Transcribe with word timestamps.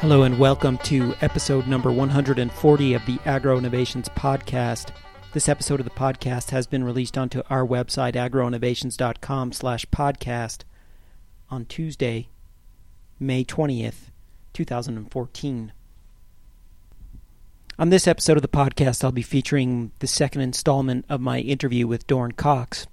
Hello 0.00 0.22
and 0.22 0.38
welcome 0.38 0.78
to 0.78 1.14
episode 1.20 1.66
number 1.66 1.92
140 1.92 2.94
of 2.94 3.04
the 3.04 3.18
Agro 3.26 3.58
Innovations 3.58 4.08
Podcast. 4.08 4.92
This 5.34 5.46
episode 5.46 5.78
of 5.78 5.84
the 5.84 5.90
podcast 5.90 6.52
has 6.52 6.66
been 6.66 6.84
released 6.84 7.18
onto 7.18 7.42
our 7.50 7.66
website, 7.66 8.14
agroinnovations.com 8.14 9.52
slash 9.52 9.84
podcast, 9.88 10.62
on 11.50 11.66
Tuesday, 11.66 12.30
May 13.18 13.44
20th, 13.44 14.08
2014. 14.54 15.72
On 17.78 17.90
this 17.90 18.08
episode 18.08 18.38
of 18.38 18.42
the 18.42 18.48
podcast, 18.48 19.04
I'll 19.04 19.12
be 19.12 19.20
featuring 19.20 19.92
the 19.98 20.06
second 20.06 20.40
installment 20.40 21.04
of 21.10 21.20
my 21.20 21.40
interview 21.40 21.86
with 21.86 22.06
Dorn 22.06 22.32
Cox. 22.32 22.86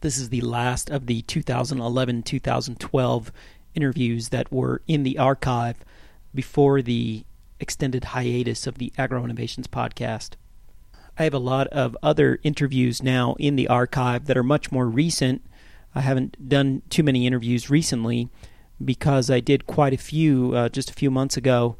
This 0.00 0.16
is 0.16 0.30
the 0.30 0.40
last 0.40 0.88
of 0.88 1.08
the 1.08 1.20
2011 1.20 2.22
2012 2.22 3.32
interviews 3.74 4.30
that 4.30 4.50
were 4.50 4.80
in 4.88 5.02
the 5.02 5.18
archive 5.18 5.84
before 6.36 6.82
the 6.82 7.24
extended 7.58 8.04
hiatus 8.04 8.66
of 8.66 8.78
the 8.78 8.92
Agro 8.96 9.24
Innovations 9.24 9.66
podcast. 9.66 10.34
I 11.18 11.24
have 11.24 11.34
a 11.34 11.38
lot 11.38 11.66
of 11.68 11.96
other 12.02 12.38
interviews 12.42 13.02
now 13.02 13.34
in 13.38 13.56
the 13.56 13.68
archive 13.68 14.26
that 14.26 14.36
are 14.36 14.42
much 14.42 14.70
more 14.70 14.86
recent. 14.86 15.42
I 15.94 16.02
haven't 16.02 16.48
done 16.48 16.82
too 16.90 17.02
many 17.02 17.26
interviews 17.26 17.70
recently 17.70 18.28
because 18.84 19.30
I 19.30 19.40
did 19.40 19.66
quite 19.66 19.94
a 19.94 19.98
few 19.98 20.54
uh, 20.54 20.68
just 20.68 20.90
a 20.90 20.94
few 20.94 21.10
months 21.10 21.36
ago 21.36 21.76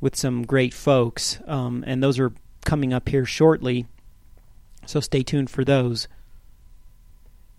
with 0.00 0.16
some 0.16 0.44
great 0.44 0.74
folks, 0.74 1.38
um, 1.46 1.84
and 1.86 2.02
those 2.02 2.18
are 2.18 2.32
coming 2.64 2.92
up 2.92 3.08
here 3.08 3.24
shortly. 3.24 3.86
So 4.86 4.98
stay 4.98 5.22
tuned 5.22 5.50
for 5.50 5.64
those. 5.64 6.08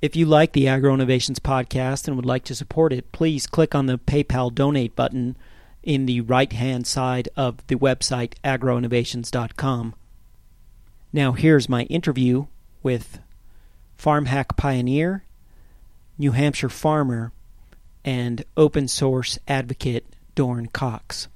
If 0.02 0.16
you 0.16 0.26
like 0.26 0.52
the 0.52 0.68
Agro 0.68 0.94
Innovations 0.96 1.40
podcast 1.40 2.08
and 2.08 2.16
would 2.16 2.26
like 2.26 2.44
to 2.46 2.56
support 2.56 2.92
it, 2.92 3.12
please 3.12 3.48
click 3.48 3.76
on 3.76 3.86
the 3.86 4.00
PayPal 4.00 4.54
donate 4.54 4.96
button 4.96 5.38
in 5.84 6.06
the 6.06 6.22
right 6.22 6.52
hand 6.54 6.86
side 6.86 7.30
of 7.36 7.66
the 7.68 7.76
website 7.76 8.34
agroinnovations.com. 8.44 9.96
Now, 11.14 11.32
here's 11.34 11.68
my 11.68 11.84
interview 11.84 12.46
with 12.84 13.20
farm 13.98 14.26
hack 14.26 14.56
pioneer, 14.56 15.24
New 16.18 16.32
Hampshire 16.32 16.70
farmer, 16.70 17.32
and 18.06 18.44
open 18.56 18.88
source 18.88 19.38
advocate 19.48 20.06
Dorn 20.36 20.68
Cox. 20.68 21.28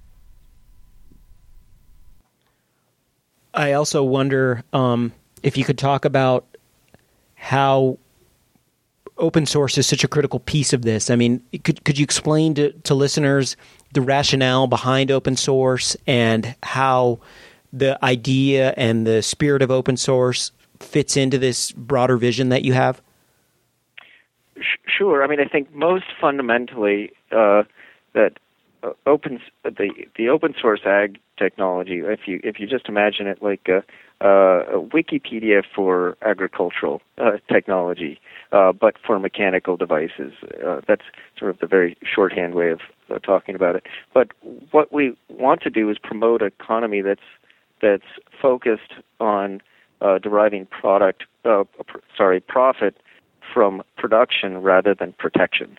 I 3.53 3.73
also 3.73 4.03
wonder 4.03 4.63
um, 4.73 5.13
if 5.41 5.57
you 5.57 5.63
could 5.63 5.77
talk 5.77 6.05
about 6.05 6.45
how 7.35 7.97
open 9.17 9.45
source 9.45 9.77
is 9.77 9.87
such 9.87 10.03
a 10.03 10.07
critical 10.07 10.39
piece 10.39 10.73
of 10.73 10.81
this. 10.83 11.09
I 11.09 11.15
mean, 11.15 11.41
could 11.63 11.83
could 11.83 11.97
you 11.97 12.03
explain 12.03 12.53
to, 12.55 12.71
to 12.71 12.93
listeners 12.93 13.55
the 13.93 14.01
rationale 14.01 14.67
behind 14.67 15.11
open 15.11 15.35
source 15.35 15.95
and 16.05 16.55
how 16.63 17.19
the 17.71 18.03
idea 18.03 18.73
and 18.77 19.05
the 19.05 19.21
spirit 19.21 19.61
of 19.61 19.71
open 19.71 19.97
source 19.97 20.51
fits 20.79 21.17
into 21.17 21.37
this 21.37 21.71
broader 21.71 22.17
vision 22.17 22.49
that 22.49 22.63
you 22.63 22.73
have? 22.73 23.01
Sure. 24.85 25.23
I 25.23 25.27
mean, 25.27 25.39
I 25.39 25.45
think 25.45 25.73
most 25.73 26.05
fundamentally 26.19 27.11
uh, 27.31 27.63
that 28.13 28.33
uh, 28.83 28.91
open 29.05 29.39
the 29.63 29.89
the 30.17 30.29
open 30.29 30.55
source 30.59 30.81
ag 30.85 31.19
technology. 31.37 31.99
If 31.99 32.21
you 32.27 32.39
if 32.43 32.59
you 32.59 32.67
just 32.67 32.87
imagine 32.87 33.27
it 33.27 33.41
like 33.41 33.67
a 34.21 34.79
Wikipedia 34.93 35.63
for 35.75 36.17
agricultural 36.21 37.01
uh, 37.17 37.31
technology, 37.51 38.19
uh, 38.51 38.71
but 38.71 38.95
for 39.05 39.19
mechanical 39.19 39.77
devices. 39.77 40.33
Uh, 40.65 40.81
that's 40.87 41.03
sort 41.37 41.51
of 41.51 41.59
the 41.59 41.67
very 41.67 41.97
shorthand 42.03 42.55
way 42.55 42.69
of 42.69 42.79
uh, 43.09 43.19
talking 43.19 43.55
about 43.55 43.75
it. 43.75 43.83
But 44.13 44.29
what 44.71 44.91
we 44.93 45.15
want 45.29 45.61
to 45.61 45.69
do 45.69 45.89
is 45.89 45.97
promote 45.97 46.41
an 46.41 46.51
economy 46.59 47.01
that's 47.01 47.21
that's 47.81 48.05
focused 48.41 48.93
on 49.19 49.61
uh, 50.01 50.17
deriving 50.19 50.65
product, 50.67 51.23
uh, 51.43 51.65
pr- 51.85 51.97
sorry, 52.17 52.39
profit 52.39 52.95
from 53.53 53.83
production 53.97 54.61
rather 54.61 54.95
than 54.95 55.13
protection. 55.13 55.77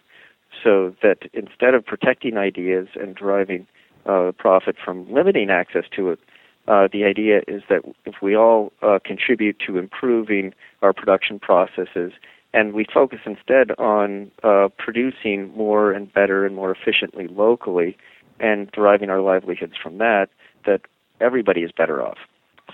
So 0.62 0.94
that 1.02 1.18
instead 1.32 1.74
of 1.74 1.84
protecting 1.84 2.36
ideas 2.36 2.88
and 3.00 3.14
deriving 3.14 3.66
uh, 4.06 4.32
profit 4.38 4.76
from 4.82 5.12
limiting 5.12 5.50
access 5.50 5.84
to 5.96 6.10
it, 6.10 6.20
uh, 6.68 6.88
the 6.92 7.04
idea 7.04 7.40
is 7.46 7.62
that 7.68 7.82
if 8.04 8.16
we 8.20 8.36
all 8.36 8.72
uh, 8.82 8.98
contribute 9.04 9.56
to 9.66 9.78
improving 9.78 10.52
our 10.82 10.92
production 10.92 11.38
processes 11.38 12.12
and 12.52 12.72
we 12.72 12.86
focus 12.92 13.20
instead 13.26 13.70
on 13.78 14.30
uh, 14.42 14.68
producing 14.78 15.54
more 15.56 15.92
and 15.92 16.12
better 16.12 16.44
and 16.46 16.56
more 16.56 16.70
efficiently 16.70 17.28
locally 17.28 17.96
and 18.40 18.70
deriving 18.72 19.10
our 19.10 19.20
livelihoods 19.20 19.74
from 19.80 19.98
that, 19.98 20.28
that 20.64 20.80
everybody 21.20 21.60
is 21.60 21.70
better 21.76 22.02
off. 22.02 22.18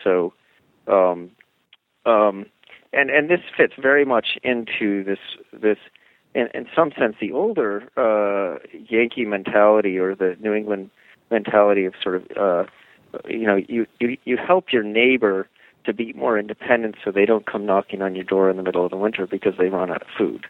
So, 0.02 0.32
um, 0.86 1.30
um, 2.06 2.46
and 2.92 3.10
and 3.10 3.30
this 3.30 3.40
fits 3.56 3.74
very 3.80 4.04
much 4.04 4.38
into 4.42 5.04
this 5.04 5.18
this 5.52 5.78
in, 6.34 6.48
in 6.54 6.66
some 6.74 6.92
sense 6.98 7.16
the 7.20 7.32
older 7.32 7.88
uh, 7.96 8.58
Yankee 8.88 9.24
mentality 9.24 9.98
or 9.98 10.14
the 10.14 10.36
New 10.40 10.52
England 10.52 10.90
mentality 11.30 11.84
of 11.84 11.94
sort 12.02 12.16
of 12.16 12.22
uh, 12.36 12.70
you 13.28 13.46
know 13.46 13.56
you, 13.56 13.86
you 14.00 14.16
you 14.24 14.36
help 14.36 14.72
your 14.72 14.82
neighbor 14.82 15.48
to 15.84 15.92
be 15.92 16.12
more 16.12 16.38
independent 16.38 16.96
so 17.04 17.10
they 17.10 17.26
don't 17.26 17.46
come 17.46 17.66
knocking 17.66 18.02
on 18.02 18.14
your 18.14 18.24
door 18.24 18.48
in 18.48 18.56
the 18.56 18.62
middle 18.62 18.84
of 18.84 18.90
the 18.90 18.96
winter 18.96 19.26
because 19.26 19.54
they 19.58 19.68
run 19.68 19.90
out 19.90 20.02
of 20.02 20.08
food. 20.16 20.46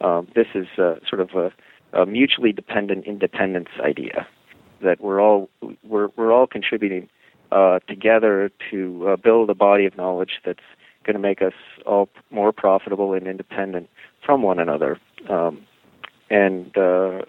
Um, 0.00 0.28
this 0.34 0.48
is 0.54 0.66
uh, 0.78 0.96
sort 1.08 1.20
of 1.20 1.30
a, 1.30 1.52
a 1.98 2.04
mutually 2.04 2.52
dependent 2.52 3.06
independence 3.06 3.70
idea 3.80 4.26
that 4.82 5.00
we're 5.00 5.20
all 5.20 5.48
we're 5.82 6.08
we're 6.16 6.32
all 6.32 6.46
contributing 6.46 7.08
uh, 7.52 7.78
together 7.88 8.50
to 8.70 9.08
uh, 9.08 9.16
build 9.16 9.50
a 9.50 9.54
body 9.54 9.86
of 9.86 9.96
knowledge 9.96 10.40
that's 10.44 10.62
going 11.04 11.14
to 11.14 11.20
make 11.20 11.42
us 11.42 11.52
all 11.86 12.08
more 12.30 12.52
profitable 12.52 13.12
and 13.12 13.26
independent 13.26 13.88
from 14.24 14.42
one 14.42 14.58
another. 14.58 14.98
Um, 15.28 15.66
and 16.30 16.76
uh, 16.76 17.22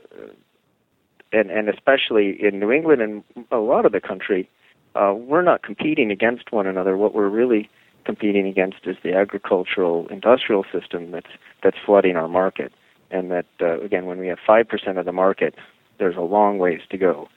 and 1.32 1.52
and 1.52 1.70
especially 1.70 2.38
in 2.42 2.60
New 2.60 2.72
England 2.72 3.02
and 3.02 3.24
a 3.52 3.58
lot 3.58 3.86
of 3.86 3.92
the 3.92 4.02
country, 4.02 4.50
uh, 4.96 5.14
we're 5.14 5.42
not 5.42 5.62
competing 5.62 6.12
against 6.12 6.52
one 6.52 6.68
another. 6.68 6.98
What 6.98 7.14
we're 7.14 7.30
really 7.30 7.70
competing 8.06 8.48
against 8.48 8.86
is 8.86 8.98
the 9.04 9.14
agricultural 9.14 10.08
industrial 10.08 10.66
system 10.72 11.12
that's 11.12 11.32
that's 11.64 11.78
flooding 11.86 12.16
our 12.16 12.28
market. 12.28 12.72
And 13.12 13.32
that 13.32 13.46
uh, 13.62 13.82
again, 13.82 14.06
when 14.06 14.20
we 14.20 14.28
have 14.28 14.40
five 14.46 14.68
percent 14.68 14.98
of 14.98 15.06
the 15.06 15.12
market, 15.12 15.56
there's 16.00 16.16
a 16.16 16.22
long 16.22 16.58
ways 16.58 16.82
to 16.90 16.98
go 16.98 17.28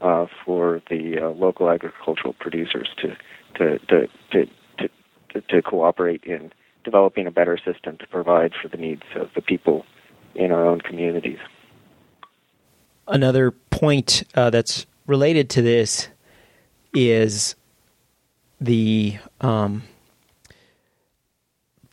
uh, 0.00 0.26
for 0.44 0.82
the 0.90 1.18
uh, 1.20 1.28
local 1.30 1.70
agricultural 1.70 2.34
producers 2.34 2.88
to 3.02 3.16
to 3.56 3.78
to, 3.86 4.08
to 4.32 4.46
to 4.78 4.88
to 5.30 5.40
to 5.40 5.62
cooperate 5.62 6.24
in 6.24 6.52
developing 6.84 7.26
a 7.26 7.30
better 7.30 7.56
system 7.56 7.96
to 7.98 8.06
provide 8.06 8.52
for 8.60 8.68
the 8.68 8.76
needs 8.76 9.02
of 9.16 9.30
the 9.34 9.40
people 9.40 9.86
in 10.34 10.52
our 10.52 10.66
own 10.66 10.80
communities. 10.80 11.38
Another 13.06 13.50
point 13.50 14.24
uh, 14.34 14.50
that's 14.50 14.86
related 15.06 15.50
to 15.50 15.62
this 15.62 16.08
is 16.94 17.54
the 18.60 19.18
um, 19.40 19.82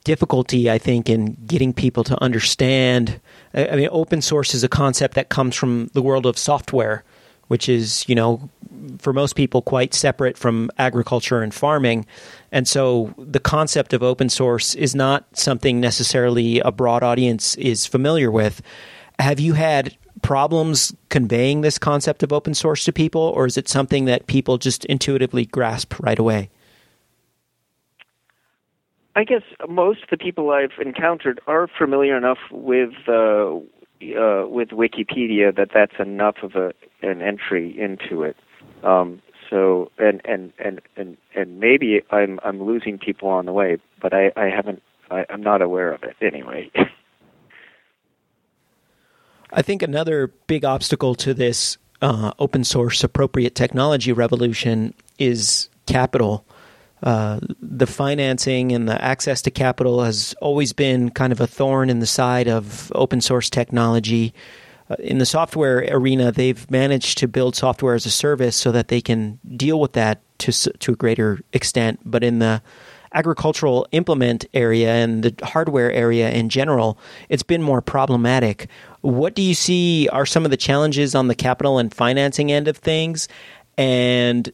difficulty, 0.03 0.69
I 0.69 0.77
think, 0.77 1.09
in 1.09 1.37
getting 1.45 1.73
people 1.73 2.03
to 2.05 2.21
understand. 2.23 3.19
I 3.53 3.75
mean, 3.75 3.89
open 3.91 4.21
source 4.21 4.53
is 4.53 4.63
a 4.63 4.69
concept 4.69 5.15
that 5.15 5.29
comes 5.29 5.55
from 5.55 5.89
the 5.93 6.01
world 6.01 6.25
of 6.25 6.37
software, 6.37 7.03
which 7.47 7.67
is, 7.67 8.07
you 8.07 8.15
know, 8.15 8.49
for 8.97 9.13
most 9.13 9.35
people 9.35 9.61
quite 9.61 9.93
separate 9.93 10.37
from 10.37 10.71
agriculture 10.77 11.41
and 11.41 11.53
farming. 11.53 12.05
And 12.51 12.67
so 12.67 13.13
the 13.17 13.39
concept 13.39 13.93
of 13.93 14.01
open 14.01 14.29
source 14.29 14.73
is 14.75 14.95
not 14.95 15.25
something 15.37 15.79
necessarily 15.79 16.59
a 16.59 16.71
broad 16.71 17.03
audience 17.03 17.55
is 17.55 17.85
familiar 17.85 18.31
with. 18.31 18.61
Have 19.19 19.39
you 19.39 19.53
had 19.53 19.95
problems 20.21 20.95
conveying 21.09 21.61
this 21.61 21.77
concept 21.77 22.23
of 22.23 22.31
open 22.31 22.53
source 22.53 22.85
to 22.85 22.93
people, 22.93 23.21
or 23.21 23.45
is 23.45 23.57
it 23.57 23.67
something 23.67 24.05
that 24.05 24.27
people 24.27 24.57
just 24.57 24.85
intuitively 24.85 25.45
grasp 25.45 25.93
right 25.99 26.19
away? 26.19 26.49
I 29.15 29.23
guess 29.23 29.41
most 29.67 30.03
of 30.03 30.09
the 30.09 30.17
people 30.17 30.51
I've 30.51 30.79
encountered 30.79 31.41
are 31.47 31.67
familiar 31.67 32.15
enough 32.17 32.37
with 32.49 32.93
uh, 33.07 33.11
uh, 33.51 34.47
with 34.47 34.69
Wikipedia 34.69 35.55
that 35.55 35.69
that's 35.73 35.99
enough 35.99 36.37
of 36.43 36.55
a 36.55 36.73
an 37.01 37.21
entry 37.21 37.77
into 37.77 38.23
it. 38.23 38.37
Um, 38.83 39.21
so 39.49 39.91
and 39.97 40.21
and 40.23 40.53
and 40.59 40.81
and 40.95 41.17
and 41.35 41.59
maybe 41.59 42.01
I'm 42.09 42.39
I'm 42.43 42.63
losing 42.63 42.97
people 42.97 43.27
on 43.27 43.45
the 43.45 43.53
way, 43.53 43.77
but 44.01 44.13
I 44.13 44.31
I 44.37 44.45
haven't 44.45 44.81
I, 45.09 45.25
I'm 45.29 45.41
not 45.41 45.61
aware 45.61 45.91
of 45.91 46.03
it 46.03 46.15
anyway. 46.21 46.71
I 49.53 49.61
think 49.61 49.81
another 49.83 50.27
big 50.47 50.63
obstacle 50.63 51.15
to 51.15 51.33
this 51.33 51.77
uh, 52.01 52.31
open 52.39 52.63
source 52.63 53.03
appropriate 53.03 53.55
technology 53.55 54.11
revolution 54.11 54.93
is 55.19 55.69
capital. 55.85 56.45
Uh, 57.03 57.39
the 57.61 57.87
financing 57.87 58.71
and 58.71 58.87
the 58.87 59.03
access 59.03 59.41
to 59.41 59.51
capital 59.51 60.03
has 60.03 60.35
always 60.41 60.71
been 60.71 61.09
kind 61.09 61.33
of 61.33 61.41
a 61.41 61.47
thorn 61.47 61.89
in 61.89 61.99
the 61.99 62.05
side 62.05 62.47
of 62.47 62.91
open 62.95 63.21
source 63.21 63.49
technology. 63.49 64.33
uh, 64.89 64.95
in 64.99 65.17
the 65.17 65.25
software 65.25 65.85
arena, 65.89 66.31
they've 66.31 66.69
managed 66.69 67.17
to 67.17 67.27
build 67.27 67.55
software 67.55 67.95
as 67.95 68.05
a 68.05 68.11
service 68.11 68.55
so 68.55 68.71
that 68.71 68.89
they 68.89 69.01
can 69.01 69.39
deal 69.55 69.79
with 69.79 69.93
that 69.93 70.21
to 70.39 70.51
to 70.51 70.93
a 70.93 70.95
greater 70.95 71.39
extent. 71.53 71.99
But 72.03 72.23
in 72.23 72.39
the 72.39 72.61
agricultural 73.13 73.87
implement 73.91 74.45
area 74.53 74.93
and 74.93 75.23
the 75.23 75.45
hardware 75.45 75.91
area 75.91 76.29
in 76.31 76.49
general, 76.49 76.97
it's 77.29 77.43
been 77.43 77.61
more 77.61 77.81
problematic. 77.81 78.67
What 79.01 79.35
do 79.35 79.41
you 79.41 79.53
see 79.55 80.07
are 80.09 80.25
some 80.25 80.45
of 80.45 80.51
the 80.51 80.57
challenges 80.57 81.15
on 81.15 81.27
the 81.27 81.35
capital 81.35 81.79
and 81.79 81.93
financing 81.93 82.51
end 82.51 82.67
of 82.67 82.77
things? 82.77 83.27
And 83.77 84.51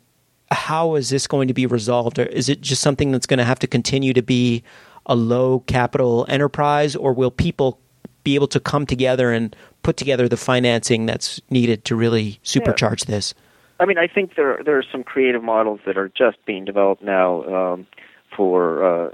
how 0.51 0.95
is 0.95 1.09
this 1.09 1.27
going 1.27 1.47
to 1.49 1.53
be 1.53 1.65
resolved? 1.65 2.19
Or 2.19 2.23
is 2.23 2.49
it 2.49 2.61
just 2.61 2.81
something 2.81 3.11
that's 3.11 3.25
going 3.25 3.39
to 3.39 3.43
have 3.43 3.59
to 3.59 3.67
continue 3.67 4.13
to 4.13 4.21
be 4.21 4.63
a 5.05 5.15
low 5.15 5.61
capital 5.61 6.25
enterprise, 6.29 6.95
or 6.95 7.13
will 7.13 7.31
people 7.31 7.79
be 8.23 8.35
able 8.35 8.47
to 8.47 8.59
come 8.59 8.85
together 8.85 9.31
and 9.31 9.55
put 9.83 9.95
together 9.95 10.27
the 10.27 10.37
financing 10.37 11.05
that's 11.05 11.41
needed 11.49 11.85
to 11.85 11.95
really 11.95 12.39
supercharge 12.43 13.07
yeah. 13.07 13.15
this? 13.15 13.33
I 13.79 13.85
mean, 13.85 13.97
I 13.97 14.07
think 14.07 14.35
there 14.35 14.61
there 14.65 14.77
are 14.77 14.85
some 14.91 15.03
creative 15.03 15.43
models 15.43 15.79
that 15.85 15.97
are 15.97 16.09
just 16.09 16.37
being 16.45 16.65
developed 16.65 17.03
now 17.03 17.43
um, 17.43 17.87
for 18.35 18.83
uh, 18.83 19.11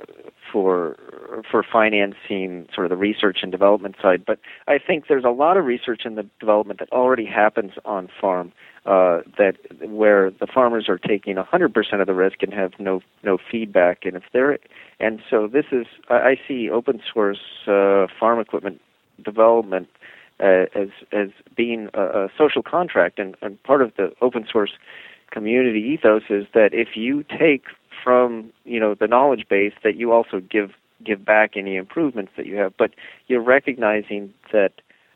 for 0.51 0.97
for 1.49 1.63
financing 1.63 2.67
sort 2.73 2.85
of 2.85 2.89
the 2.89 2.97
research 2.97 3.39
and 3.41 3.51
development 3.51 3.95
side. 4.01 4.23
But 4.25 4.39
I 4.67 4.77
think 4.77 5.05
there's 5.07 5.23
a 5.23 5.29
lot 5.29 5.57
of 5.57 5.65
research 5.65 6.01
and 6.05 6.17
the 6.17 6.27
development 6.39 6.79
that 6.79 6.91
already 6.91 7.25
happens 7.25 7.71
on 7.85 8.09
farm 8.19 8.51
uh, 8.85 9.21
that 9.37 9.55
where 9.87 10.29
the 10.29 10.47
farmers 10.47 10.89
are 10.89 10.97
taking 10.97 11.35
100% 11.35 12.01
of 12.01 12.07
the 12.07 12.13
risk 12.13 12.43
and 12.43 12.53
have 12.53 12.73
no 12.79 13.01
no 13.23 13.37
feedback. 13.51 14.05
And 14.05 14.15
if 14.15 14.23
they're 14.33 14.59
and 14.99 15.21
so 15.29 15.47
this 15.47 15.65
is 15.71 15.85
I, 16.09 16.15
I 16.15 16.35
see 16.47 16.69
open 16.69 17.01
source 17.11 17.39
uh, 17.67 18.07
farm 18.19 18.39
equipment 18.39 18.81
development 19.23 19.87
uh, 20.39 20.65
as 20.75 20.89
as 21.11 21.29
being 21.55 21.89
a, 21.93 22.01
a 22.01 22.29
social 22.37 22.61
contract 22.61 23.19
and, 23.19 23.35
and 23.41 23.61
part 23.63 23.81
of 23.81 23.93
the 23.95 24.11
open 24.21 24.45
source 24.51 24.71
community 25.31 25.79
ethos 25.79 26.23
is 26.29 26.45
that 26.53 26.69
if 26.73 26.89
you 26.95 27.23
take 27.23 27.63
from 28.03 28.51
you 28.65 28.79
know 28.79 28.95
the 28.95 29.07
knowledge 29.07 29.45
base 29.49 29.73
that 29.83 29.95
you 29.95 30.11
also 30.11 30.39
give 30.39 30.71
give 31.03 31.23
back 31.25 31.51
any 31.55 31.75
improvements 31.75 32.31
that 32.37 32.45
you 32.45 32.55
have 32.55 32.73
but 32.77 32.91
you're 33.27 33.41
recognizing 33.41 34.33
that 34.51 34.73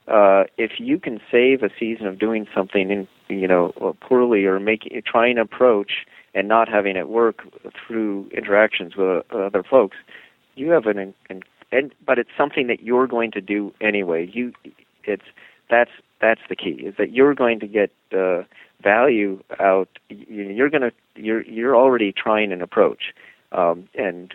uh, 0.08 0.46
if 0.58 0.80
you 0.80 1.00
can 1.00 1.20
save 1.30 1.64
a 1.64 1.70
season 1.78 2.08
of 2.08 2.18
doing 2.18 2.48
something 2.56 2.90
in 2.90 3.08
you 3.28 3.48
know 3.48 3.96
poorly 4.02 4.46
or 4.46 4.60
making 4.60 5.02
trying 5.06 5.38
an 5.38 5.44
approach 5.44 6.06
and 6.34 6.48
not 6.48 6.70
having 6.70 6.96
it 6.96 7.10
work 7.10 7.44
through 7.86 8.30
interactions 8.34 8.96
with 8.96 9.26
uh, 9.34 9.38
other 9.38 9.64
folks 9.64 9.98
you 10.56 10.72
have 10.72 10.86
an, 10.86 11.14
an 11.30 11.44
and 11.72 11.94
but 12.06 12.18
it's 12.18 12.30
something 12.38 12.68
that 12.68 12.82
you're 12.82 13.08
going 13.08 13.32
to 13.32 13.42
do 13.42 13.74
anyway. 13.82 14.30
You 14.32 14.54
it's 15.04 15.26
that's 15.70 15.92
that's 16.22 16.42
the 16.50 16.56
key 16.56 16.82
is 16.86 16.96
that 16.98 17.12
you're 17.12 17.36
going 17.36 17.60
to 17.60 17.68
get 17.68 17.92
uh, 18.14 18.44
value 18.82 19.42
out 19.60 19.90
you're 20.10 20.70
going 20.70 20.82
to 20.82 20.92
you're 21.16 21.42
you're 21.44 21.76
already 21.76 22.12
trying 22.12 22.52
an 22.52 22.62
approach 22.62 23.14
um, 23.52 23.88
and 23.96 24.34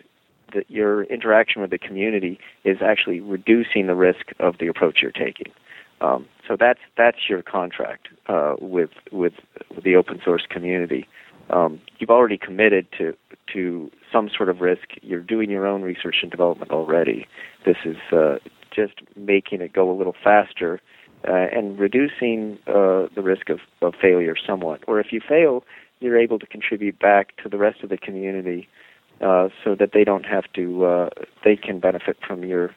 that 0.55 0.71
your 0.71 1.05
interaction 1.05 1.63
with 1.63 1.71
the 1.71 1.79
community 1.79 2.39
is 2.65 2.79
actually 2.83 3.21
reducing 3.21 3.87
the 3.87 3.95
risk 3.95 4.27
of 4.39 4.59
the 4.59 4.67
approach 4.67 4.99
you're 5.03 5.11
taking. 5.11 5.53
Um, 6.01 6.27
so 6.49 6.57
that's 6.59 6.81
that's 6.97 7.29
your 7.29 7.43
contract 7.43 8.09
uh, 8.27 8.55
with 8.61 8.91
with 9.13 9.35
the 9.85 9.95
open 9.95 10.21
source 10.25 10.43
community. 10.51 11.07
Um, 11.51 11.81
you've 11.99 12.11
already 12.11 12.39
committed 12.39 12.87
to 12.99 13.15
to 13.53 13.91
some 14.13 14.29
sort 14.35 14.49
of 14.49 14.61
risk. 14.61 14.89
You're 15.03 15.21
doing 15.21 15.51
your 15.51 15.67
own 15.67 15.83
research 15.83 16.17
and 16.23 16.31
development 16.31 16.73
already. 16.73 17.27
This 17.65 17.77
is 17.85 17.97
uh, 18.13 18.39
just 18.75 18.95
making 19.17 19.61
it 19.61 19.73
go 19.73 19.91
a 19.91 19.97
little 19.97 20.15
faster 20.25 20.81
uh, 21.29 21.47
and 21.53 21.79
reducing 21.79 22.59
uh, 22.67 23.07
the 23.15 23.23
risk 23.23 23.49
of, 23.49 23.61
of 23.81 23.95
failure 24.01 24.35
somewhat. 24.47 24.81
Or 24.89 24.99
if 24.99 25.13
you 25.13 25.21
fail, 25.27 25.65
you're 26.01 26.19
able 26.19 26.39
to 26.39 26.47
contribute 26.47 26.99
back 26.99 27.37
to 27.43 27.49
the 27.49 27.59
rest 27.59 27.83
of 27.83 27.91
the 27.91 27.97
community 27.97 28.69
uh, 29.23 29.49
so 29.65 29.75
that 29.75 29.91
they 29.93 30.05
don't 30.05 30.25
have 30.25 30.45
to, 30.55 30.85
uh, 30.85 31.09
they 31.45 31.57
can 31.57 31.81
benefit 31.81 32.17
from 32.27 32.45
your 32.45 32.75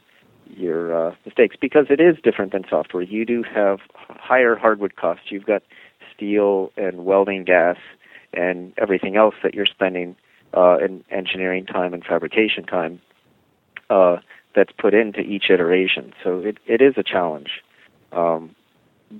your 0.47 1.07
uh, 1.07 1.15
mistakes 1.25 1.55
because 1.59 1.87
it 1.89 1.99
is 1.99 2.17
different 2.23 2.51
than 2.51 2.63
software. 2.69 3.01
You 3.01 3.25
do 3.25 3.43
have 3.43 3.79
higher 4.09 4.55
hardwood 4.55 4.95
costs. 4.95 5.25
You've 5.29 5.45
got 5.45 5.63
steel 6.15 6.71
and 6.77 7.05
welding 7.05 7.43
gas 7.45 7.77
and 8.33 8.73
everything 8.77 9.15
else 9.15 9.35
that 9.43 9.53
you're 9.53 9.65
spending 9.65 10.15
uh, 10.55 10.77
in 10.77 11.03
engineering 11.09 11.65
time 11.65 11.93
and 11.93 12.03
fabrication 12.03 12.63
time 12.63 13.01
uh, 13.89 14.17
that's 14.55 14.71
put 14.77 14.93
into 14.93 15.19
each 15.21 15.45
iteration. 15.49 16.13
So 16.23 16.39
it, 16.39 16.57
it 16.65 16.81
is 16.81 16.93
a 16.97 17.03
challenge. 17.03 17.61
Um, 18.11 18.55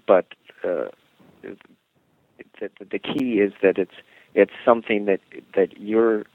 but 0.07 0.27
uh, 0.63 0.89
the, 1.42 2.69
the 2.92 3.00
key 3.00 3.39
is 3.39 3.54
that 3.62 3.77
it's 3.77 3.95
it's 4.33 4.51
something 4.63 5.06
that 5.06 5.22
that 5.56 5.80
you're 5.80 6.25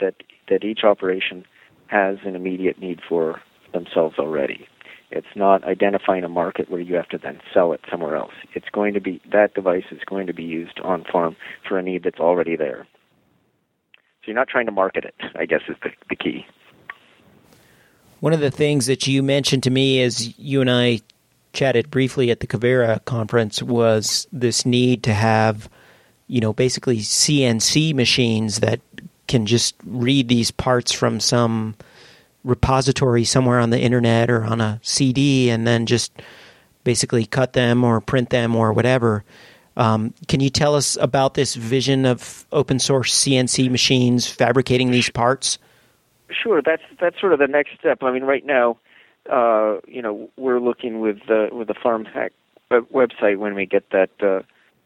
that 0.00 0.14
that 0.48 0.64
each 0.64 0.84
operation 0.84 1.44
has 1.86 2.18
an 2.24 2.34
immediate 2.34 2.78
need 2.78 3.00
for 3.06 3.40
themselves 3.72 4.18
already. 4.18 4.66
It's 5.10 5.26
not 5.36 5.62
identifying 5.64 6.24
a 6.24 6.28
market 6.28 6.70
where 6.70 6.80
you 6.80 6.94
have 6.94 7.08
to 7.10 7.18
then 7.18 7.38
sell 7.52 7.72
it 7.74 7.80
somewhere 7.90 8.16
else. 8.16 8.32
It's 8.54 8.68
going 8.70 8.94
to 8.94 9.00
be 9.00 9.20
that 9.30 9.54
device 9.54 9.84
is 9.90 10.00
going 10.06 10.26
to 10.26 10.32
be 10.32 10.42
used 10.42 10.80
on 10.80 11.04
farm 11.04 11.36
for 11.68 11.78
a 11.78 11.82
need 11.82 12.04
that's 12.04 12.18
already 12.18 12.56
there. 12.56 12.86
So 14.22 14.28
you're 14.28 14.36
not 14.36 14.48
trying 14.48 14.66
to 14.66 14.72
market 14.72 15.04
it. 15.04 15.14
I 15.36 15.44
guess 15.44 15.60
is 15.68 15.76
the, 15.82 15.90
the 16.08 16.16
key. 16.16 16.46
One 18.20 18.32
of 18.32 18.40
the 18.40 18.50
things 18.50 18.86
that 18.86 19.06
you 19.06 19.22
mentioned 19.22 19.64
to 19.64 19.70
me 19.70 20.00
as 20.00 20.38
you 20.38 20.60
and 20.60 20.70
I 20.70 21.00
chatted 21.52 21.90
briefly 21.90 22.30
at 22.30 22.40
the 22.40 22.46
Cavera 22.46 23.04
conference 23.04 23.62
was 23.62 24.26
this 24.32 24.64
need 24.64 25.02
to 25.02 25.12
have, 25.12 25.68
you 26.26 26.40
know, 26.40 26.52
basically 26.52 26.98
CNC 26.98 27.94
machines 27.94 28.60
that 28.60 28.80
can 29.32 29.46
just 29.46 29.74
read 29.86 30.28
these 30.28 30.50
parts 30.50 30.92
from 30.92 31.18
some 31.18 31.74
repository 32.44 33.24
somewhere 33.24 33.60
on 33.60 33.70
the 33.70 33.80
internet 33.80 34.30
or 34.30 34.44
on 34.44 34.60
a 34.60 34.78
CD 34.82 35.48
and 35.48 35.66
then 35.66 35.86
just 35.86 36.12
basically 36.84 37.24
cut 37.24 37.54
them 37.54 37.82
or 37.82 38.02
print 38.02 38.28
them 38.28 38.54
or 38.54 38.74
whatever. 38.74 39.24
Um, 39.74 40.12
can 40.28 40.40
you 40.40 40.50
tell 40.50 40.74
us 40.74 40.98
about 41.00 41.32
this 41.32 41.54
vision 41.54 42.04
of 42.04 42.44
open 42.52 42.78
source 42.78 43.24
CNC 43.24 43.70
machines 43.70 44.28
fabricating 44.28 44.90
these 44.90 45.08
parts? 45.08 45.58
Sure, 46.30 46.60
that's 46.60 46.82
that's 47.00 47.18
sort 47.18 47.32
of 47.32 47.38
the 47.38 47.46
next 47.46 47.78
step. 47.78 48.02
I 48.02 48.12
mean, 48.12 48.24
right 48.24 48.44
now, 48.44 48.76
uh, 49.30 49.78
you 49.88 50.02
know, 50.02 50.28
we're 50.36 50.60
looking 50.60 51.00
with 51.00 51.20
the 51.26 51.48
with 51.52 51.68
the 51.68 51.74
Farm 51.82 52.04
Hack 52.04 52.32
website 52.70 53.38
when 53.38 53.54
we 53.54 53.64
get 53.64 53.88
that 53.92 54.10
uh, 54.20 54.42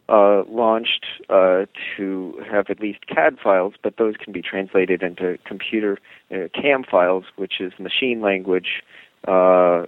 uh, 0.09 0.43
launched 0.49 1.07
uh, 1.29 1.67
to 1.97 2.41
have 2.51 2.71
at 2.71 2.81
least 2.81 3.07
CAD 3.07 3.39
files, 3.43 3.75
but 3.83 3.97
those 3.97 4.15
can 4.17 4.33
be 4.33 4.43
translated 4.43 5.03
into 5.03 5.39
computer 5.45 5.99
uh, 6.31 6.49
CAM 6.55 6.85
files, 6.89 7.25
which 7.37 7.55
is 7.61 7.73
machine 7.79 8.21
language, 8.21 8.83
uh, 9.27 9.87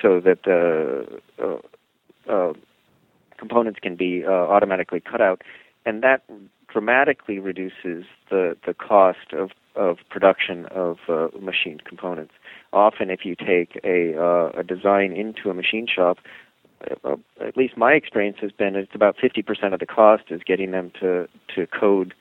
so 0.00 0.20
that 0.20 0.38
the 0.44 1.20
uh, 1.40 2.32
uh, 2.32 2.52
components 3.38 3.78
can 3.80 3.94
be 3.94 4.24
automatically 4.26 5.00
cut 5.00 5.20
out, 5.20 5.42
and 5.86 6.02
that 6.02 6.22
dramatically 6.68 7.38
reduces 7.38 8.04
the 8.30 8.56
the 8.66 8.74
cost 8.74 9.32
of 9.32 9.50
of 9.76 9.98
production 10.10 10.66
of 10.66 10.98
uh, 11.08 11.28
machine 11.40 11.78
components. 11.84 12.32
Often, 12.72 13.10
if 13.10 13.24
you 13.24 13.36
take 13.36 13.78
a 13.84 14.50
a 14.56 14.64
design 14.64 15.12
into 15.12 15.50
a 15.50 15.54
machine 15.54 15.86
shop, 15.86 16.18
at 17.40 17.56
least 17.56 17.76
my 17.76 17.92
experience 17.92 18.38
has 18.40 18.52
been 18.52 18.76
it's 18.76 18.94
about 18.94 19.16
50% 19.16 19.72
of 19.72 19.80
the 19.80 19.86
cost 19.86 20.24
is 20.30 20.40
getting 20.44 20.70
them 20.70 20.90
to 21.00 21.28
to 21.54 21.66
code 21.66 22.14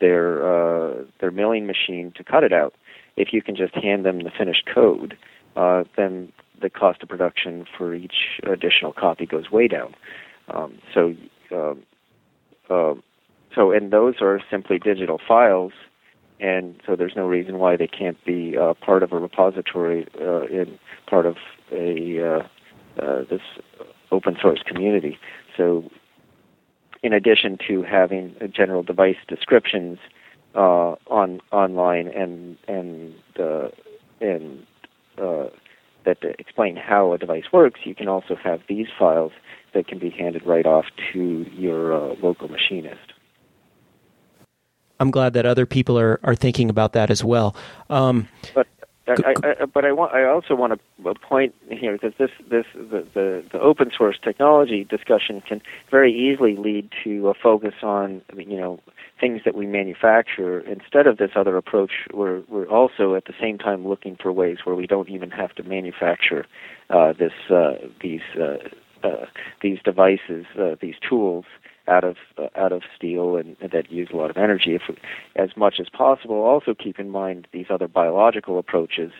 their 0.00 0.46
uh, 0.46 1.04
their 1.20 1.30
milling 1.30 1.66
machine 1.66 2.12
to 2.16 2.24
cut 2.24 2.44
it 2.44 2.52
out. 2.52 2.74
If 3.16 3.32
you 3.32 3.42
can 3.42 3.56
just 3.56 3.74
hand 3.74 4.04
them 4.04 4.20
the 4.20 4.30
finished 4.30 4.64
code, 4.72 5.16
uh, 5.56 5.84
then 5.96 6.32
the 6.60 6.70
cost 6.70 7.02
of 7.02 7.08
production 7.08 7.66
for 7.76 7.94
each 7.94 8.40
additional 8.44 8.92
copy 8.92 9.26
goes 9.26 9.50
way 9.50 9.68
down. 9.68 9.94
Um, 10.48 10.78
so, 10.94 11.14
uh, 11.54 11.74
so 13.54 13.70
and 13.72 13.92
those 13.92 14.16
are 14.20 14.40
simply 14.50 14.78
digital 14.78 15.20
files 15.26 15.72
and 16.40 16.80
so 16.86 16.94
there's 16.96 17.16
no 17.16 17.26
reason 17.26 17.58
why 17.58 17.76
they 17.76 17.86
can't 17.86 18.22
be 18.24 18.56
uh, 18.56 18.74
part 18.74 19.02
of 19.02 19.12
a 19.12 19.18
repository 19.18 20.06
uh, 20.20 20.42
in 20.46 20.78
part 21.06 21.26
of 21.26 21.36
a 21.72 22.24
uh, 22.24 23.02
uh, 23.02 23.24
this 23.28 23.40
open 24.10 24.36
source 24.40 24.62
community. 24.66 25.18
So, 25.56 25.90
in 27.02 27.12
addition 27.12 27.58
to 27.68 27.82
having 27.82 28.34
general 28.54 28.82
device 28.82 29.16
descriptions 29.28 29.98
uh, 30.54 30.96
on 31.06 31.40
online 31.52 32.08
and 32.08 32.56
and 32.66 33.14
uh, 33.38 33.68
and 34.20 34.66
that 36.04 36.18
explain 36.38 36.76
how 36.76 37.12
a 37.12 37.18
device 37.18 37.44
works, 37.52 37.80
you 37.84 37.94
can 37.94 38.08
also 38.08 38.34
have 38.34 38.60
these 38.68 38.86
files 38.98 39.32
that 39.74 39.86
can 39.86 39.98
be 39.98 40.10
handed 40.10 40.46
right 40.46 40.64
off 40.64 40.86
to 41.12 41.46
your 41.52 42.14
local 42.22 42.48
machinist. 42.48 43.12
I'm 45.00 45.10
glad 45.10 45.32
that 45.34 45.46
other 45.46 45.66
people 45.66 45.98
are, 45.98 46.18
are 46.22 46.34
thinking 46.34 46.70
about 46.70 46.92
that 46.94 47.10
as 47.10 47.22
well. 47.22 47.54
Um, 47.88 48.28
but 48.54 48.66
I, 49.08 49.34
I, 49.42 49.64
but 49.64 49.84
I 49.84 49.92
want. 49.92 50.12
I 50.12 50.24
also 50.24 50.54
want 50.54 50.78
to 51.04 51.14
point 51.14 51.54
here 51.70 51.92
because 51.92 52.12
this 52.18 52.30
this 52.50 52.66
the, 52.74 53.06
the 53.14 53.44
the 53.52 53.60
open 53.60 53.90
source 53.96 54.18
technology 54.22 54.84
discussion 54.84 55.40
can 55.40 55.62
very 55.90 56.12
easily 56.12 56.56
lead 56.56 56.90
to 57.04 57.28
a 57.28 57.34
focus 57.34 57.74
on 57.82 58.22
you 58.36 58.58
know 58.58 58.80
things 59.20 59.42
that 59.44 59.54
we 59.54 59.66
manufacture 59.66 60.60
instead 60.60 61.06
of 61.06 61.16
this 61.16 61.30
other 61.36 61.56
approach. 61.56 61.92
We're 62.12 62.42
we're 62.48 62.68
also 62.68 63.14
at 63.14 63.24
the 63.24 63.34
same 63.40 63.58
time 63.58 63.86
looking 63.86 64.16
for 64.16 64.32
ways 64.32 64.58
where 64.64 64.76
we 64.76 64.86
don't 64.86 65.08
even 65.08 65.30
have 65.30 65.54
to 65.54 65.62
manufacture 65.62 66.46
uh, 66.90 67.12
this 67.12 67.32
uh, 67.50 67.74
these 68.00 68.22
uh, 68.40 68.56
uh, 69.02 69.26
these 69.62 69.78
devices, 69.84 70.46
uh, 70.58 70.74
these 70.80 70.96
tools 71.08 71.44
out 71.86 72.04
of 72.04 72.16
uh, 72.36 72.48
out 72.56 72.72
of 72.72 72.82
steel 72.96 73.36
and, 73.36 73.56
and, 73.60 73.70
that 73.70 73.90
use 73.90 74.08
a 74.12 74.16
lot 74.16 74.30
of 74.30 74.36
energy. 74.36 74.74
If 74.74 74.82
as 75.36 75.56
much 75.56 75.80
as 75.80 75.88
possible, 75.88 76.36
also 76.36 76.74
keep 76.74 76.98
in 76.98 77.10
mind 77.10 77.46
these 77.52 77.66
other 77.70 77.88
biological 77.88 78.58
approaches 78.58 79.12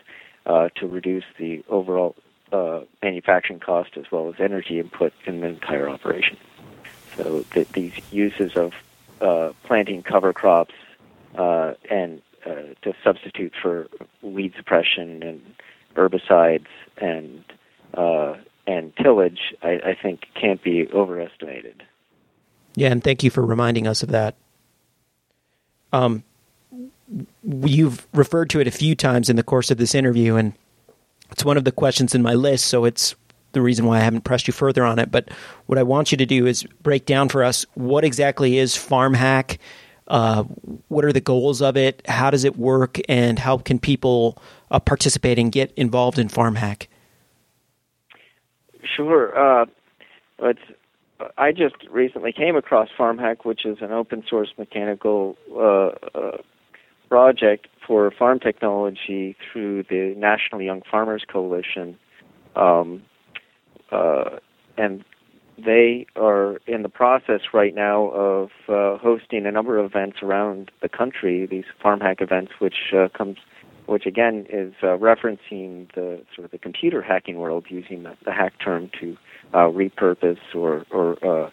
uh, 0.45 0.69
to 0.75 0.87
reduce 0.87 1.23
the 1.37 1.63
overall 1.69 2.15
uh, 2.51 2.81
manufacturing 3.01 3.59
cost 3.59 3.91
as 3.95 4.05
well 4.11 4.29
as 4.29 4.35
energy 4.39 4.79
input 4.79 5.13
in 5.25 5.41
the 5.41 5.47
entire 5.47 5.89
operation. 5.89 6.37
So 7.15 7.45
th- 7.51 7.69
these 7.69 7.93
uses 8.11 8.55
of 8.55 8.73
uh, 9.21 9.53
planting 9.63 10.03
cover 10.03 10.33
crops 10.33 10.75
and 11.89 12.21
to 12.81 12.93
substitute 13.03 13.53
for 13.61 13.87
weed 14.21 14.53
suppression 14.55 15.21
and 15.21 15.41
herbicides 15.95 16.67
and 16.97 17.43
and 18.69 18.95
tillage, 18.97 19.39
I, 19.63 19.79
I 19.83 19.97
think 20.01 20.25
can't 20.39 20.63
be 20.63 20.87
overestimated. 20.93 21.83
Yeah, 22.75 22.89
and 22.89 23.03
thank 23.03 23.23
you 23.23 23.31
for 23.31 23.43
reminding 23.43 23.87
us 23.87 24.03
of 24.03 24.09
that. 24.09 24.35
Um, 25.91 26.23
you've 27.43 28.07
referred 28.13 28.49
to 28.51 28.59
it 28.59 28.67
a 28.67 28.71
few 28.71 28.95
times 28.95 29.29
in 29.29 29.35
the 29.35 29.43
course 29.43 29.71
of 29.71 29.77
this 29.77 29.95
interview, 29.95 30.35
and 30.35 30.53
it's 31.31 31.43
one 31.43 31.57
of 31.57 31.63
the 31.63 31.71
questions 31.71 32.13
in 32.13 32.21
my 32.21 32.35
list, 32.35 32.65
so 32.65 32.85
it's 32.85 33.15
the 33.53 33.61
reason 33.61 33.85
why 33.85 33.97
I 33.97 34.01
haven't 34.01 34.21
pressed 34.21 34.47
you 34.47 34.53
further 34.53 34.85
on 34.85 34.99
it. 34.99 35.09
But 35.11 35.29
what 35.65 35.79
I 35.79 35.83
want 35.83 36.11
you 36.11 36.17
to 36.19 36.25
do 36.25 36.45
is 36.45 36.63
break 36.83 37.07
down 37.07 37.29
for 37.29 37.43
us 37.43 37.65
what 37.73 38.05
exactly 38.05 38.59
is 38.59 38.75
FarmHack, 38.75 39.57
uh, 40.07 40.43
what 40.89 41.05
are 41.05 41.13
the 41.13 41.21
goals 41.21 41.59
of 41.63 41.75
it, 41.75 42.03
how 42.07 42.29
does 42.29 42.43
it 42.43 42.55
work, 42.55 42.99
and 43.09 43.39
how 43.39 43.57
can 43.57 43.79
people 43.79 44.39
uh, 44.69 44.79
participate 44.79 45.39
and 45.39 45.51
get 45.51 45.71
involved 45.75 46.19
in 46.19 46.27
FarmHack? 46.27 46.85
Sure. 48.83 49.37
Uh, 49.37 49.65
I 51.37 51.51
just 51.51 51.75
recently 51.89 52.31
came 52.31 52.55
across 52.55 52.89
FarmHack, 52.97 53.45
which 53.45 53.65
is 53.65 53.77
an 53.81 53.91
open 53.91 54.23
source 54.29 54.53
mechanical 54.57 55.35
uh, 55.53 56.17
uh, 56.17 56.37
project 57.09 57.67
for 57.85 58.11
farm 58.11 58.39
technology 58.39 59.35
through 59.51 59.83
the 59.83 60.13
National 60.17 60.61
Young 60.61 60.81
Farmers 60.89 61.23
Coalition. 61.27 61.97
Um, 62.55 63.03
uh, 63.91 64.37
and 64.77 65.03
they 65.57 66.05
are 66.15 66.59
in 66.67 66.83
the 66.83 66.89
process 66.89 67.41
right 67.53 67.75
now 67.75 68.09
of 68.09 68.49
uh, 68.69 68.97
hosting 68.97 69.45
a 69.45 69.51
number 69.51 69.77
of 69.77 69.85
events 69.87 70.17
around 70.21 70.71
the 70.81 70.89
country, 70.89 71.45
these 71.45 71.65
FarmHack 71.83 72.21
events, 72.21 72.53
which 72.59 72.93
uh, 72.95 73.09
comes 73.09 73.37
which 73.89 74.05
again 74.05 74.45
is 74.49 74.73
uh, 74.83 74.97
referencing 74.97 75.91
the 75.95 76.21
sort 76.35 76.45
of 76.45 76.51
the 76.51 76.59
computer 76.59 77.01
hacking 77.01 77.37
world 77.37 77.65
using 77.69 78.03
the, 78.03 78.15
the 78.23 78.31
hack 78.31 78.53
term 78.63 78.89
to 78.99 79.17
uh, 79.53 79.67
repurpose 79.67 80.37
or, 80.53 80.85
or 80.91 81.13
uh, 81.25 81.49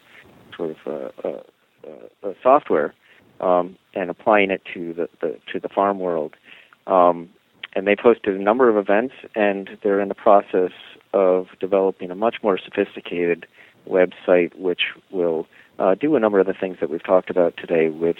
sort 0.54 0.70
of 0.70 0.76
uh, 0.86 1.28
uh, 1.28 2.28
uh, 2.28 2.32
software 2.42 2.94
um, 3.40 3.76
and 3.94 4.10
applying 4.10 4.50
it 4.50 4.60
to 4.74 4.92
the, 4.92 5.08
the 5.22 5.38
to 5.50 5.58
the 5.58 5.68
farm 5.68 5.98
world. 5.98 6.34
Um, 6.86 7.30
and 7.74 7.86
they 7.86 7.96
posted 7.96 8.36
a 8.36 8.42
number 8.42 8.68
of 8.68 8.76
events, 8.76 9.14
and 9.34 9.70
they're 9.82 10.00
in 10.00 10.08
the 10.08 10.14
process 10.14 10.72
of 11.12 11.46
developing 11.58 12.10
a 12.10 12.14
much 12.14 12.36
more 12.42 12.58
sophisticated 12.58 13.46
website, 13.88 14.54
which 14.58 14.80
will 15.10 15.46
do 16.00 16.16
a 16.16 16.20
number 16.20 16.40
of 16.40 16.46
the 16.46 16.54
things 16.54 16.78
that 16.80 16.88
we've 16.88 17.04
talked 17.04 17.28
about 17.28 17.54
today 17.58 17.90
with 17.90 18.16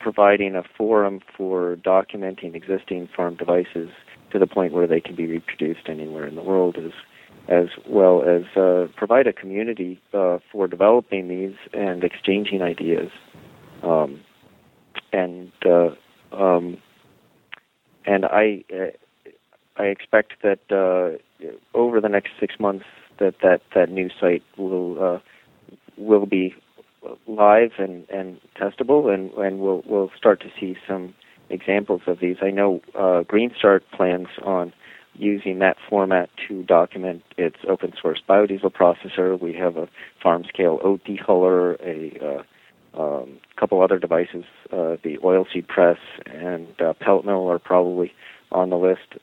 providing 0.00 0.56
a 0.56 0.62
forum 0.76 1.20
for 1.36 1.76
documenting 1.76 2.54
existing 2.54 3.08
farm 3.14 3.36
devices 3.36 3.90
to 4.32 4.38
the 4.38 4.46
point 4.46 4.72
where 4.72 4.86
they 4.86 5.00
can 5.00 5.14
be 5.14 5.26
reproduced 5.26 5.88
anywhere 5.88 6.26
in 6.26 6.34
the 6.34 6.42
world, 6.42 6.76
as 6.76 6.92
as 7.48 7.68
well 7.88 8.24
as 8.24 8.56
uh, 8.56 8.88
provide 8.96 9.26
a 9.28 9.32
community 9.32 10.00
uh, 10.12 10.38
for 10.50 10.66
developing 10.66 11.28
these 11.28 11.54
and 11.72 12.02
exchanging 12.02 12.60
ideas. 12.60 13.10
Um, 13.84 14.20
and 15.12 15.52
uh, 15.64 15.90
um, 16.32 16.78
and 18.04 18.24
I 18.24 18.64
I 19.76 19.84
expect 19.84 20.42
that 20.42 21.18
over 21.74 22.00
the 22.00 22.08
next 22.08 22.30
six 22.40 22.58
months 22.58 22.84
that 23.18 23.34
that, 23.42 23.60
that 23.74 23.90
new 23.90 24.10
site 24.20 24.42
will 24.56 25.20
will 25.96 26.26
be 26.26 26.54
live 27.26 27.72
and, 27.78 28.08
and 28.10 28.40
testable, 28.60 29.12
and, 29.12 29.32
and 29.34 29.60
we'll 29.60 29.82
we'll 29.86 30.10
start 30.16 30.40
to 30.40 30.50
see 30.58 30.76
some 30.86 31.14
examples 31.50 32.02
of 32.06 32.20
these. 32.20 32.36
I 32.42 32.50
know 32.50 32.80
uh, 32.94 33.22
GreenStart 33.22 33.82
plans 33.92 34.28
on 34.42 34.72
using 35.14 35.58
that 35.60 35.76
format 35.88 36.28
to 36.48 36.62
document 36.64 37.22
its 37.38 37.56
open 37.68 37.92
source 38.00 38.20
biodiesel 38.28 38.72
processor. 38.72 39.40
We 39.40 39.54
have 39.54 39.76
a 39.76 39.88
farm 40.22 40.44
scale 40.48 40.78
oat 40.82 41.02
dehuller, 41.04 41.74
a 41.74 42.18
uh, 42.22 42.42
um, 43.00 43.38
couple 43.56 43.82
other 43.82 43.98
devices, 43.98 44.44
uh, 44.72 44.96
the 45.02 45.18
oilseed 45.22 45.68
press 45.68 45.98
and 46.26 46.68
uh, 46.80 46.94
pellet 46.94 47.24
mill 47.24 47.48
are 47.50 47.58
probably 47.58 48.12
on 48.50 48.70
the 48.70 48.76
list. 48.76 49.16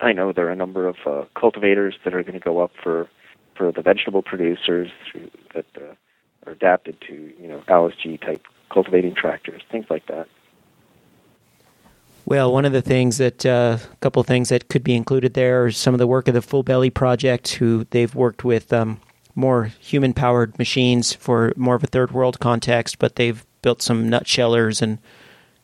I 0.00 0.12
know 0.12 0.32
there 0.32 0.48
are 0.48 0.52
a 0.52 0.56
number 0.56 0.88
of 0.88 0.96
uh, 1.06 1.24
cultivators 1.38 1.94
that 2.04 2.14
are 2.14 2.22
going 2.22 2.34
to 2.34 2.40
go 2.40 2.60
up 2.60 2.72
for 2.82 3.08
for 3.56 3.70
the 3.70 3.82
vegetable 3.82 4.22
producers 4.22 4.90
that 5.54 5.66
uh, 5.76 5.94
are 6.46 6.52
adapted 6.52 7.00
to 7.08 7.32
you 7.38 7.48
know 7.48 7.62
Allis 7.68 7.94
G 8.02 8.18
type 8.18 8.44
cultivating 8.70 9.14
tractors, 9.14 9.62
things 9.70 9.86
like 9.90 10.06
that. 10.06 10.28
Well, 12.24 12.52
one 12.52 12.64
of 12.64 12.72
the 12.72 12.82
things 12.82 13.18
that 13.18 13.44
uh, 13.44 13.78
a 13.92 13.96
couple 13.96 14.20
of 14.20 14.26
things 14.26 14.48
that 14.48 14.68
could 14.68 14.84
be 14.84 14.94
included 14.94 15.34
there 15.34 15.66
is 15.66 15.76
some 15.76 15.92
of 15.92 15.98
the 15.98 16.06
work 16.06 16.28
of 16.28 16.34
the 16.34 16.42
Full 16.42 16.62
Belly 16.62 16.90
Project, 16.90 17.54
who 17.54 17.84
they've 17.90 18.14
worked 18.14 18.44
with 18.44 18.72
um, 18.72 19.00
more 19.34 19.64
human 19.64 20.14
powered 20.14 20.56
machines 20.58 21.12
for 21.12 21.52
more 21.56 21.74
of 21.74 21.82
a 21.82 21.88
third 21.88 22.12
world 22.12 22.38
context, 22.38 22.98
but 22.98 23.16
they've 23.16 23.44
built 23.60 23.82
some 23.82 24.08
nutshellers 24.08 24.82
and 24.82 24.98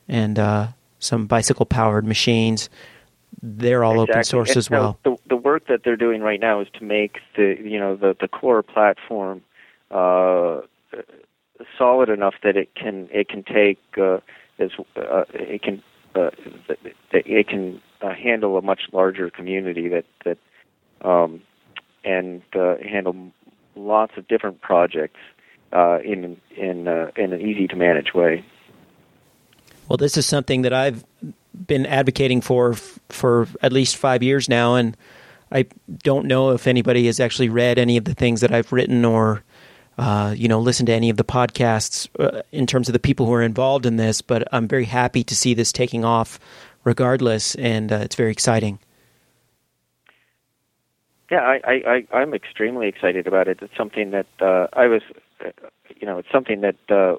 and 0.09 0.39
uh, 0.39 0.69
some 0.99 1.27
bicycle 1.27 1.67
powered 1.67 2.05
machines. 2.05 2.69
They're 3.41 3.85
all 3.85 4.03
exactly. 4.03 4.13
open 4.13 4.25
source 4.25 4.49
and 4.51 4.57
as 4.57 4.71
well. 4.71 4.99
The, 5.05 5.17
the 5.29 5.37
work 5.37 5.67
that 5.69 5.85
they're 5.85 5.97
doing 5.97 6.23
right 6.23 6.41
now 6.41 6.61
is 6.61 6.69
to 6.75 6.85
make 6.85 7.19
the 7.37 7.57
you 7.63 7.79
know 7.79 7.95
the 7.95 8.17
the 8.21 8.29
core 8.29 8.63
platform 8.63 9.43
uh, 9.91 10.61
solid 11.77 12.09
enough 12.09 12.35
that 12.43 12.57
it 12.57 12.75
can 12.75 13.09
it 13.11 13.29
can 13.29 13.43
take 13.43 13.79
uh, 13.97 14.19
as 14.59 14.71
uh, 14.97 15.25
it 15.33 15.63
can 15.63 15.83
uh, 16.15 16.31
it 17.13 17.49
can 17.49 17.81
uh, 18.03 18.15
handle 18.15 18.57
a 18.59 18.63
much 18.63 18.83
larger 18.93 19.31
community 19.31 19.89
that 19.89 20.05
that 20.25 20.39
um, 21.03 21.43
and 22.05 22.43
uh, 22.55 22.77
handle 22.79 23.33
lots 23.77 24.13
of 24.17 24.27
different 24.29 24.61
projects 24.61 25.21
uh, 25.73 25.99
in 26.05 26.37
in 26.57 26.89
uh, 26.89 27.11
in 27.17 27.33
an 27.33 27.41
easy 27.41 27.67
to 27.69 27.77
manage 27.77 28.15
way. 28.15 28.45
Well, 29.89 29.97
this 29.97 30.17
is 30.17 30.27
something 30.27 30.63
that 30.63 30.73
I've 30.73 31.05
been 31.67 31.87
advocating 31.87 32.41
for 32.41 32.75
for 33.09 33.49
at 33.63 33.73
least 33.73 33.97
five 33.97 34.23
years 34.23 34.49
now, 34.49 34.75
and 34.75 34.97
I 35.51 35.67
don't 36.03 36.27
know 36.27 36.51
if 36.51 36.67
anybody 36.67 37.07
has 37.07 37.21
actually 37.21 37.49
read 37.49 37.79
any 37.79 37.97
of 37.97 38.05
the 38.05 38.15
things 38.15 38.41
that 38.41 38.53
I've 38.53 38.73
written 38.73 39.05
or 39.05 39.43
uh, 39.99 40.33
you 40.37 40.47
know, 40.47 40.61
listen 40.61 40.87
to 40.87 40.93
any 40.93 41.11
of 41.11 41.17
the 41.17 41.25
podcasts 41.25 42.09
uh, 42.21 42.43
in 42.53 42.67
terms 42.67 42.89
of 42.89 42.93
the 42.93 42.99
people 42.99 43.27
who 43.27 43.33
are 43.33 43.43
involved 43.43 43.85
in 43.85 43.97
this, 43.97 44.23
but 44.23 44.47
I'm 44.53 44.69
very 44.69 44.85
happy 44.85 45.25
to 45.25 45.35
see 45.35 45.55
this 45.55 45.73
taking 45.73 46.05
off 46.05 46.39
regardless, 46.85 47.57
and 47.57 47.93
uh, 47.93 47.97
it's 47.97 48.15
very 48.15 48.31
exciting. 48.31 48.79
Yeah, 51.31 51.41
I, 51.41 51.61
I, 51.67 52.17
I'm 52.17 52.33
extremely 52.33 52.89
excited 52.89 53.27
about 53.27 53.49
it. 53.49 53.59
It's 53.61 53.77
something 53.77 54.13
that 54.13 54.27
uh, 54.41 54.69
I 54.73 54.87
was, 54.87 55.03
you 56.01 56.07
know, 56.07 56.19
it's 56.19 56.31
something 56.33 56.63
that 56.63 56.77
uh, 56.89 57.17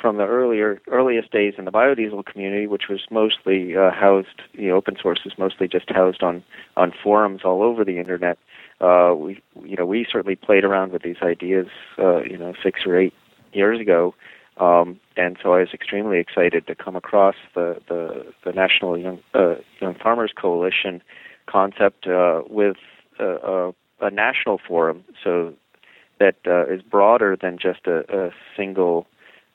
from 0.00 0.16
the 0.16 0.24
earlier 0.24 0.80
earliest 0.88 1.30
days 1.30 1.54
in 1.56 1.64
the 1.64 1.70
biodiesel 1.70 2.24
community, 2.26 2.66
which 2.66 2.88
was 2.88 3.00
mostly 3.10 3.76
uh, 3.76 3.92
housed, 3.92 4.42
the 4.56 4.72
open 4.72 4.96
source 5.00 5.20
was 5.24 5.34
mostly 5.38 5.68
just 5.68 5.88
housed 5.90 6.22
on 6.22 6.42
on 6.76 6.92
forums 7.02 7.42
all 7.44 7.62
over 7.62 7.84
the 7.84 7.98
internet 7.98 8.38
uh, 8.80 9.14
we 9.16 9.40
you 9.62 9.76
know 9.76 9.86
we 9.86 10.06
certainly 10.10 10.36
played 10.36 10.64
around 10.64 10.92
with 10.92 11.02
these 11.02 11.22
ideas 11.22 11.66
uh, 11.98 12.22
you 12.22 12.36
know 12.36 12.52
six 12.62 12.80
or 12.86 12.98
eight 12.98 13.14
years 13.52 13.80
ago, 13.80 14.14
um, 14.58 14.98
and 15.16 15.36
so 15.42 15.52
I 15.52 15.60
was 15.60 15.68
extremely 15.72 16.18
excited 16.18 16.66
to 16.66 16.74
come 16.74 16.96
across 16.96 17.36
the 17.54 17.80
the, 17.88 18.26
the 18.44 18.52
National 18.52 18.98
Young 18.98 19.20
uh, 19.34 19.56
Young 19.80 19.94
Farmers 19.94 20.32
Coalition 20.36 21.02
concept 21.46 22.06
uh, 22.06 22.42
with 22.48 22.76
a, 23.18 23.24
a, 23.24 23.72
a 24.00 24.10
national 24.10 24.58
forum, 24.66 25.04
so 25.22 25.52
that 26.18 26.36
uh, 26.46 26.66
is 26.66 26.82
broader 26.82 27.36
than 27.40 27.58
just 27.58 27.86
a, 27.86 28.04
a 28.12 28.30
single 28.56 29.06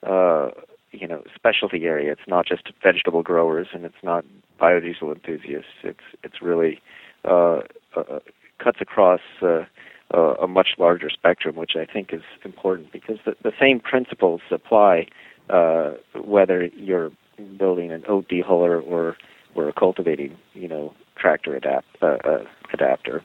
uh, 0.04 0.50
you 0.92 1.08
know 1.08 1.24
specialty 1.36 1.86
area. 1.86 2.12
It's 2.12 2.28
not 2.28 2.46
just 2.46 2.72
vegetable 2.84 3.24
growers, 3.24 3.68
and 3.74 3.86
it's 3.86 4.04
not 4.04 4.26
biodiesel 4.60 5.14
enthusiasts. 5.14 5.72
It's 5.84 6.04
it's 6.24 6.42
really 6.42 6.82
uh, 7.26 7.62
uh, 7.96 8.20
cuts 8.60 8.80
across 8.82 9.22
uh, 9.42 9.66
a 10.14 10.48
much 10.48 10.70
larger 10.78 11.10
spectrum, 11.10 11.56
which 11.56 11.76
I 11.76 11.86
think 11.86 12.14
is 12.14 12.24
important 12.44 12.92
because 12.92 13.18
the, 13.26 13.36
the 13.44 13.54
same 13.60 13.80
principles 13.80 14.42
apply 14.52 15.08
uh, 15.50 15.92
whether 16.16 16.66
you're 16.66 17.12
building 17.58 17.92
an 17.92 18.04
oat 18.08 18.28
dehuller 18.28 18.80
or 18.80 19.16
or 19.56 19.68
a 19.68 19.74
cultivating, 19.74 20.38
you 20.54 20.68
know, 20.68 20.94
tractor 21.16 21.56
adapt 21.56 21.88
uh, 22.02 22.18
uh, 22.24 22.46
adapter. 22.72 23.24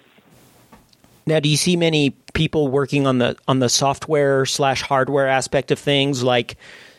Now, 1.27 1.41
do 1.41 1.49
you 1.49 1.57
see 1.57 1.77
many 1.77 2.11
people 2.33 2.69
working 2.69 3.07
on 3.07 3.19
the 3.19 3.37
on 3.49 3.59
the 3.59 3.69
software 3.69 4.47
slash 4.47 4.83
hardware 4.83 5.29
aspect 5.29 5.71
of 5.71 5.79
things, 5.79 6.23
like 6.23 6.57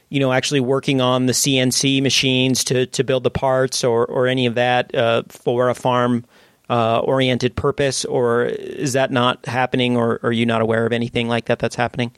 you 0.10 0.20
know, 0.20 0.32
actually 0.32 0.60
working 0.60 1.02
on 1.02 1.26
the 1.26 1.34
CNC 1.34 2.02
machines 2.02 2.64
to 2.66 2.86
to 2.88 3.04
build 3.04 3.24
the 3.24 3.32
parts 3.32 3.84
or 3.84 4.06
or 4.06 4.28
any 4.28 4.46
of 4.46 4.56
that 4.56 4.94
uh, 4.96 5.24
for 5.30 5.70
a 5.70 5.76
farm 5.76 6.26
uh, 6.70 7.00
oriented 7.00 7.56
purpose, 7.56 8.06
or 8.06 8.46
is 8.46 8.94
that 8.94 9.12
not 9.12 9.46
happening, 9.46 9.98
or, 9.98 10.20
are 10.24 10.32
you 10.32 10.46
not 10.46 10.62
aware 10.62 10.86
of 10.86 10.94
anything 10.94 11.28
like 11.28 11.46
that 11.46 11.60
that's 11.60 11.76
happening? 11.76 12.12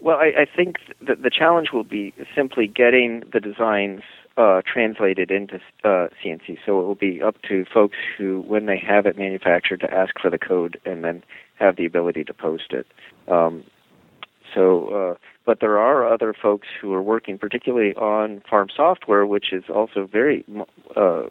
Well, 0.00 0.18
I, 0.18 0.32
I 0.42 0.46
think 0.56 0.76
that 1.00 1.22
the 1.22 1.30
challenge 1.30 1.72
will 1.72 1.84
be 1.84 2.14
simply 2.34 2.66
getting 2.66 3.24
the 3.32 3.40
designs 3.40 4.02
uh, 4.36 4.62
translated 4.64 5.32
into 5.32 5.56
uh, 5.82 6.08
CNC. 6.22 6.58
So 6.64 6.80
it 6.80 6.84
will 6.84 6.94
be 6.94 7.20
up 7.20 7.42
to 7.48 7.64
folks 7.64 7.96
who, 8.16 8.42
when 8.46 8.66
they 8.66 8.78
have 8.78 9.04
it 9.04 9.18
manufactured, 9.18 9.80
to 9.80 9.92
ask 9.92 10.14
for 10.20 10.30
the 10.30 10.38
code 10.38 10.80
and 10.84 11.02
then 11.02 11.24
have 11.56 11.74
the 11.74 11.84
ability 11.84 12.22
to 12.24 12.32
post 12.32 12.72
it. 12.72 12.86
Um, 13.26 13.64
so, 14.54 14.88
uh, 14.88 15.14
but 15.44 15.58
there 15.60 15.78
are 15.78 16.10
other 16.10 16.32
folks 16.32 16.68
who 16.80 16.92
are 16.94 17.02
working 17.02 17.36
particularly 17.36 17.94
on 17.94 18.42
farm 18.48 18.68
software, 18.74 19.26
which 19.26 19.52
is 19.52 19.64
also 19.68 20.06
very 20.06 20.44
uh, 20.94 21.24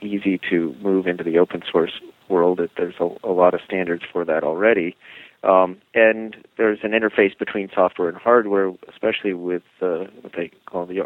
easy 0.00 0.40
to 0.50 0.74
move 0.82 1.06
into 1.06 1.24
the 1.24 1.38
open 1.38 1.62
source 1.70 1.92
world. 2.28 2.60
There's 2.76 2.94
a, 3.00 3.08
a 3.24 3.32
lot 3.32 3.54
of 3.54 3.60
standards 3.66 4.04
for 4.10 4.24
that 4.24 4.44
already. 4.44 4.96
Um, 5.44 5.78
and 5.94 6.36
there's 6.56 6.78
an 6.82 6.92
interface 6.92 7.36
between 7.36 7.68
software 7.74 8.08
and 8.08 8.16
hardware, 8.16 8.72
especially 8.88 9.34
with 9.34 9.62
uh, 9.80 10.04
what 10.20 10.32
they 10.36 10.50
call 10.66 10.86
the 10.86 11.00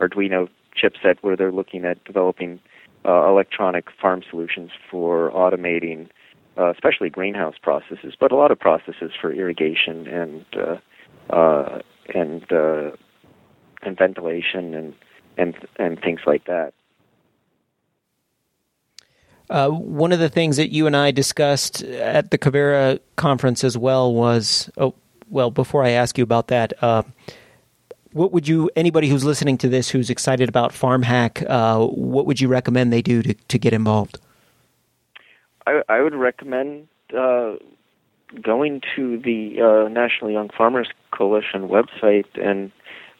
Arduino 0.00 0.48
chipset 0.76 1.18
where 1.20 1.36
they're 1.36 1.52
looking 1.52 1.84
at 1.84 2.02
developing 2.04 2.60
uh, 3.04 3.28
electronic 3.28 3.86
farm 4.00 4.22
solutions 4.28 4.70
for 4.90 5.30
automating, 5.30 6.08
uh, 6.58 6.70
especially 6.70 7.08
greenhouse 7.08 7.54
processes, 7.62 8.14
but 8.18 8.32
a 8.32 8.36
lot 8.36 8.50
of 8.50 8.58
processes 8.58 9.12
for 9.20 9.32
irrigation 9.32 10.06
and 10.08 10.44
uh, 10.56 11.32
uh, 11.32 11.80
and 12.14 12.50
uh, 12.52 12.90
and 13.82 13.96
ventilation 13.96 14.74
and 14.74 14.94
and 15.36 15.54
and 15.78 16.00
things 16.00 16.20
like 16.26 16.46
that. 16.46 16.72
Uh, 19.48 19.68
one 19.68 20.12
of 20.12 20.18
the 20.18 20.28
things 20.28 20.56
that 20.56 20.72
you 20.72 20.86
and 20.86 20.96
I 20.96 21.10
discussed 21.10 21.82
at 21.82 22.30
the 22.30 22.38
Kavera 22.38 22.98
conference 23.16 23.62
as 23.62 23.78
well 23.78 24.12
was, 24.12 24.70
oh, 24.76 24.94
well, 25.30 25.50
before 25.50 25.84
I 25.84 25.90
ask 25.90 26.18
you 26.18 26.24
about 26.24 26.48
that, 26.48 26.72
uh, 26.82 27.02
what 28.12 28.32
would 28.32 28.48
you 28.48 28.70
anybody 28.74 29.08
who's 29.08 29.24
listening 29.24 29.58
to 29.58 29.68
this 29.68 29.90
who's 29.90 30.08
excited 30.08 30.48
about 30.48 30.72
FarmHack, 30.72 31.44
uh, 31.48 31.86
what 31.86 32.26
would 32.26 32.40
you 32.40 32.48
recommend 32.48 32.92
they 32.92 33.02
do 33.02 33.22
to, 33.22 33.34
to 33.34 33.58
get 33.58 33.72
involved? 33.72 34.18
I, 35.66 35.82
I 35.88 36.00
would 36.00 36.14
recommend 36.14 36.88
uh, 37.16 37.56
going 38.40 38.80
to 38.96 39.18
the 39.18 39.60
uh, 39.60 39.88
National 39.88 40.30
Young 40.30 40.48
Farmers 40.48 40.88
Coalition 41.10 41.68
website 41.68 42.26
and 42.42 42.72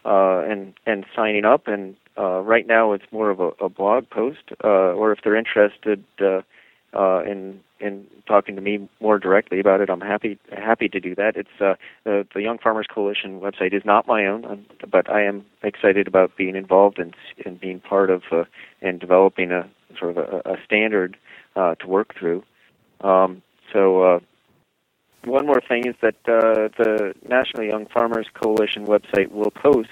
uh, 0.04 0.38
and 0.48 0.74
and 0.86 1.04
signing 1.14 1.44
up. 1.44 1.68
And 1.68 1.96
uh, 2.18 2.40
right 2.40 2.66
now, 2.66 2.92
it's 2.92 3.04
more 3.10 3.30
of 3.30 3.40
a, 3.40 3.50
a 3.60 3.68
blog 3.68 4.08
post, 4.10 4.52
uh, 4.64 4.68
or 4.68 5.12
if 5.12 5.18
they're 5.22 5.36
interested 5.36 6.04
in 6.18 7.60
in 7.78 8.06
talking 8.26 8.56
to 8.56 8.62
me 8.62 8.88
more 9.00 9.18
directly 9.18 9.60
about 9.60 9.80
it, 9.80 9.90
I'm 9.90 10.00
happy 10.00 10.38
happy 10.50 10.88
to 10.88 11.00
do 11.00 11.14
that. 11.16 11.36
It's 11.36 11.60
uh, 11.60 11.74
the, 12.04 12.26
the 12.34 12.42
Young 12.42 12.58
Farmers 12.58 12.86
Coalition 12.92 13.40
website 13.40 13.74
is 13.74 13.82
not 13.84 14.06
my 14.06 14.26
own, 14.26 14.44
um, 14.44 14.66
but 14.90 15.10
I 15.10 15.22
am 15.24 15.44
excited 15.62 16.06
about 16.08 16.36
being 16.36 16.56
involved 16.56 16.98
and 16.98 17.14
and 17.44 17.60
being 17.60 17.80
part 17.80 18.10
of 18.10 18.22
uh, 18.32 18.44
and 18.80 18.98
developing 18.98 19.52
a 19.52 19.68
sort 19.98 20.16
of 20.16 20.18
a, 20.18 20.52
a 20.52 20.56
standard 20.64 21.16
uh, 21.54 21.74
to 21.76 21.86
work 21.86 22.14
through. 22.18 22.42
Um, 23.00 23.42
so. 23.72 24.02
Uh, 24.02 24.20
one 25.24 25.44
more 25.44 25.60
thing 25.60 25.88
is 25.88 25.96
that 26.02 26.14
uh, 26.28 26.68
the 26.78 27.12
National 27.28 27.64
Young 27.64 27.86
Farmers 27.86 28.28
Coalition 28.40 28.86
website 28.86 29.32
will 29.32 29.50
post 29.50 29.88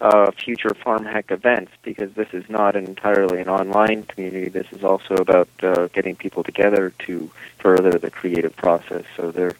uh, 0.00 0.30
future 0.30 0.74
farm 0.74 1.04
hack 1.04 1.30
events 1.30 1.72
because 1.82 2.12
this 2.12 2.28
is 2.32 2.48
not 2.48 2.76
entirely 2.76 3.40
an 3.40 3.48
online 3.48 4.04
community. 4.04 4.48
This 4.48 4.66
is 4.72 4.84
also 4.84 5.14
about 5.14 5.48
uh, 5.62 5.88
getting 5.88 6.14
people 6.14 6.44
together 6.44 6.92
to 7.00 7.30
further 7.58 7.90
the 7.92 8.10
creative 8.10 8.54
process. 8.56 9.04
So 9.16 9.30
they 9.32 9.50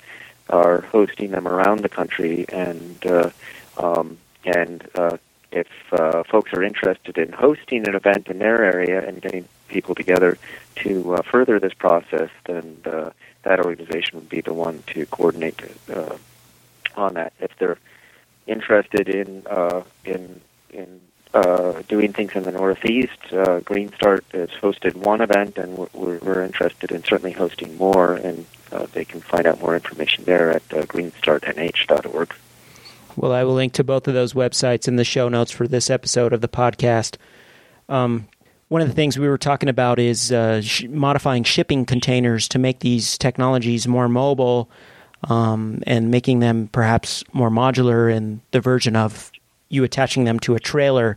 are 0.49 0.83
hosting 0.83 1.33
them 1.33 1.49
around 1.49 1.81
the 1.81 1.89
country, 1.89 2.47
and 2.51 3.05
uh, 3.07 3.31
um, 3.77 4.19
and 4.45 4.89
uh, 4.95 5.19
if 5.51 5.69
uh, 5.93 6.23
folks 6.25 6.53
are 6.53 6.63
interested 6.63 7.19
in 7.19 7.33
hosting 7.33 7.87
an 7.89 7.95
event 7.95 8.29
in 8.29 8.39
their 8.39 8.65
area 8.65 9.07
and 9.07 9.21
getting 9.21 9.47
people 9.69 9.95
together 9.95 10.39
to 10.77 11.15
uh, 11.15 11.23
further 11.23 11.59
this 11.59 11.75
process, 11.75 12.31
then 12.47 12.77
that 13.43 13.61
organization 13.61 14.19
would 14.19 14.29
be 14.29 14.41
the 14.41 14.53
one 14.53 14.83
to 14.87 15.05
coordinate 15.07 15.61
on 16.97 17.15
that. 17.15 17.33
If 17.41 17.57
they're 17.59 17.79
interested 18.49 19.09
in 19.09 19.47
uh, 19.47 19.83
in 20.05 20.41
in 20.71 21.01
uh, 21.35 21.83
doing 21.89 22.13
things 22.13 22.33
in 22.35 22.43
the 22.43 22.53
Northeast. 22.53 23.33
Uh, 23.33 23.61
Green 23.61 23.93
Start 23.95 24.25
has 24.33 24.51
hosted 24.51 24.95
one 24.95 25.21
event, 25.21 25.59
and 25.59 25.77
we're, 25.77 26.19
we're 26.19 26.43
interested 26.43 26.91
in 26.91 27.05
certainly 27.05 27.33
hosting 27.33 27.77
more. 27.77 28.15
And 28.15 28.47
uh, 28.73 28.87
they 28.93 29.05
can 29.05 29.21
find 29.21 29.47
out 29.47 29.61
more 29.61 29.75
information 29.75 30.25
there 30.25 30.51
at 30.51 30.63
uh, 30.73 30.83
greenstartnh.org. 30.83 32.35
Well, 33.17 33.33
I 33.33 33.45
will 33.45 33.55
link 33.55 33.73
to 33.75 33.85
both 33.85 34.07
of 34.09 34.15
those 34.15 34.33
websites 34.33 34.87
in 34.89 34.97
the 34.97 35.05
show 35.05 35.29
notes 35.29 35.51
for 35.51 35.67
this 35.67 35.91
episode 35.91 36.33
of 36.33 36.41
the 36.41 36.49
podcast. 36.49 37.17
Um, 37.89 38.29
one 38.69 38.83
of 38.83 38.89
the 38.89 38.95
things 38.95 39.19
we 39.19 39.29
were 39.29 39.39
talking 39.39 39.69
about 39.69 39.99
is 39.99 40.31
uh, 40.31 40.61
sh- 40.61 40.85
modifying 40.85 41.43
shipping 41.43 41.85
containers 41.85 42.49
to 42.49 42.59
make 42.59 42.81
these 42.81 43.19
technologies 43.19 43.89
more 43.89 44.09
mobile 44.09 44.71
um, 45.25 45.83
and 45.87 46.11
making 46.11 46.41
them 46.41 46.69
perhaps 46.69 47.25
more 47.33 47.51
modular 47.51 48.15
in 48.15 48.41
the 48.51 48.61
version 48.61 48.97
of 48.97 49.31
you 49.69 49.85
attaching 49.85 50.25
them 50.25 50.39
to 50.41 50.55
a 50.55 50.61
trailer. 50.61 51.17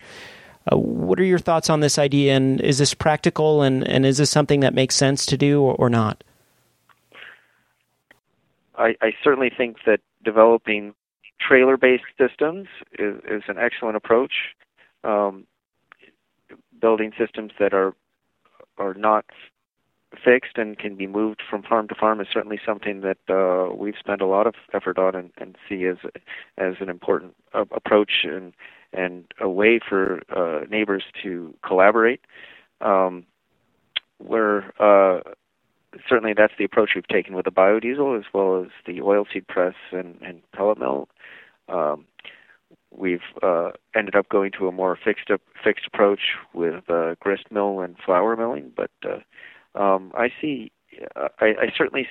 Uh, 0.72 0.78
what 0.78 1.20
are 1.20 1.24
your 1.24 1.40
thoughts 1.40 1.70
on 1.70 1.80
this 1.80 1.98
idea, 1.98 2.36
and 2.36 2.62
is 2.62 2.78
this 2.78 2.94
practical, 2.94 3.62
and, 3.62 3.88
and 3.88 4.06
is 4.06 4.18
this 4.18 4.30
something 4.30 4.60
that 4.60 4.74
makes 4.74 4.96
sense 4.96 5.26
to 5.26 5.38
do 5.38 5.62
or, 5.62 5.74
or 5.76 5.90
not? 5.90 6.24
I, 8.78 8.96
I, 9.02 9.14
certainly 9.24 9.52
think 9.56 9.78
that 9.86 10.00
developing 10.24 10.94
trailer-based 11.40 12.04
systems 12.18 12.68
is, 12.98 13.18
is 13.28 13.44
an 13.48 13.58
excellent 13.58 13.96
approach. 13.96 14.34
Um, 15.04 15.46
building 16.80 17.12
systems 17.18 17.52
that 17.60 17.74
are 17.74 17.94
are 18.78 18.94
not 18.94 19.26
fixed 20.24 20.58
and 20.58 20.78
can 20.78 20.96
be 20.96 21.08
moved 21.08 21.42
from 21.50 21.64
farm 21.64 21.88
to 21.88 21.96
farm 21.96 22.20
is 22.20 22.28
certainly 22.32 22.60
something 22.66 23.02
that 23.02 23.18
uh, 23.30 23.74
we've 23.74 23.96
spent 24.00 24.22
a 24.22 24.26
lot 24.26 24.48
of 24.48 24.56
effort 24.74 24.98
on 24.98 25.16
and, 25.16 25.32
and 25.38 25.58
see 25.68 25.86
as 25.86 25.98
as 26.58 26.76
an 26.80 26.90
important 26.90 27.36
uh, 27.54 27.66
approach 27.72 28.24
and 28.24 28.54
and 28.94 29.26
a 29.40 29.50
way 29.50 29.80
for 29.80 30.22
uh, 30.36 30.66
neighbors 30.70 31.04
to 31.24 31.54
collaborate. 31.66 32.22
Um, 32.82 33.26
where 34.18 34.74
uh, 34.82 35.22
certainly 36.08 36.34
that's 36.36 36.54
the 36.58 36.66
approach 36.66 36.92
we've 36.96 37.08
taken 37.08 37.36
with 37.36 37.46
the 37.46 37.52
biodiesel 37.52 38.18
as 38.18 38.26
well 38.34 38.62
as 38.62 38.70
the 38.86 39.00
oilseed 39.02 39.48
press 39.48 39.76
and, 39.92 40.18
and 40.22 40.42
pellet 40.52 40.80
mill. 40.80 41.08
Um, 41.68 42.06
we've 42.96 43.20
uh, 43.42 43.72
ended 43.96 44.16
up 44.16 44.30
going 44.30 44.52
to 44.60 44.68
a 44.68 44.72
more 44.72 44.98
fixed 45.02 45.32
up, 45.32 45.42
fixed 45.64 45.86
approach 45.88 46.22
with 46.54 46.90
uh, 46.90 47.16
grist 47.20 47.46
mill 47.52 47.80
and 47.80 47.96
flour 48.06 48.36
milling, 48.36 48.72
but 48.76 48.92
uh, 49.04 49.20
um, 49.76 50.12
I 50.16 50.30
see, 50.42 50.72
I, 51.16 51.30
I 51.40 51.74
certainly 51.76 52.08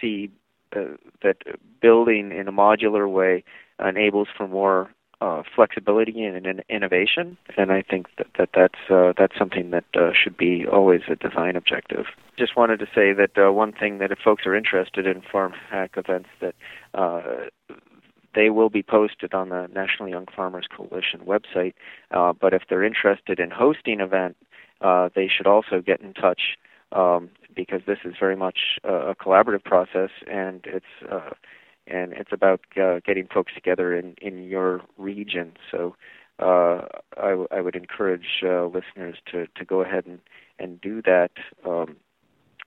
see 0.00 0.30
uh, 0.74 0.96
that 1.22 1.36
building 1.80 2.32
in 2.32 2.48
a 2.48 2.52
modular 2.52 3.10
way 3.10 3.44
enables 3.78 4.28
for 4.36 4.48
more 4.48 4.90
uh, 5.22 5.42
flexibility 5.54 6.24
and, 6.24 6.46
and, 6.46 6.64
innovation, 6.68 7.36
and 7.56 7.70
I 7.70 7.82
think 7.82 8.08
that, 8.18 8.26
that 8.38 8.48
that's 8.54 8.90
uh, 8.90 9.12
that's 9.16 9.38
something 9.38 9.70
that 9.70 9.84
uh, 9.94 10.10
should 10.12 10.36
be 10.36 10.66
always 10.66 11.02
a 11.08 11.14
design 11.14 11.54
objective. 11.54 12.06
Just 12.36 12.56
wanted 12.56 12.80
to 12.80 12.86
say 12.86 13.12
that 13.12 13.30
uh, 13.36 13.52
one 13.52 13.72
thing 13.72 13.98
that 13.98 14.10
if 14.10 14.18
folks 14.18 14.46
are 14.46 14.56
interested 14.56 15.06
in 15.06 15.22
farm 15.22 15.52
hack 15.70 15.92
events, 15.96 16.28
that 16.40 16.56
uh, 16.94 17.22
they 18.34 18.50
will 18.50 18.68
be 18.68 18.82
posted 18.82 19.32
on 19.32 19.50
the 19.50 19.68
National 19.72 20.08
Young 20.08 20.26
Farmers 20.34 20.66
Coalition 20.76 21.20
website. 21.20 21.74
Uh, 22.10 22.32
but 22.32 22.52
if 22.52 22.62
they're 22.68 22.82
interested 22.82 23.38
in 23.38 23.50
hosting 23.50 24.00
an 24.00 24.06
event, 24.06 24.36
they 25.14 25.28
should 25.28 25.46
also 25.46 25.80
get 25.80 26.00
in 26.00 26.14
touch 26.14 26.58
um, 26.94 27.30
because 27.54 27.82
this 27.86 27.98
is 28.04 28.14
very 28.18 28.36
much 28.36 28.78
a 28.84 29.14
collaborative 29.14 29.64
process, 29.64 30.10
and 30.30 30.64
it's 30.64 30.86
uh, 31.10 31.30
and 31.86 32.12
it's 32.12 32.30
about 32.32 32.60
uh, 32.80 33.00
getting 33.04 33.26
folks 33.32 33.52
together 33.54 33.96
in 33.96 34.14
in 34.20 34.44
your 34.44 34.82
region. 34.98 35.52
So 35.70 35.94
uh, 36.38 36.86
I, 37.16 37.44
I 37.50 37.60
would 37.60 37.76
encourage 37.76 38.42
uh, 38.42 38.66
listeners 38.66 39.16
to, 39.30 39.46
to 39.54 39.64
go 39.64 39.82
ahead 39.82 40.06
and, 40.06 40.18
and 40.58 40.80
do 40.80 41.02
that 41.02 41.30
um, 41.66 41.96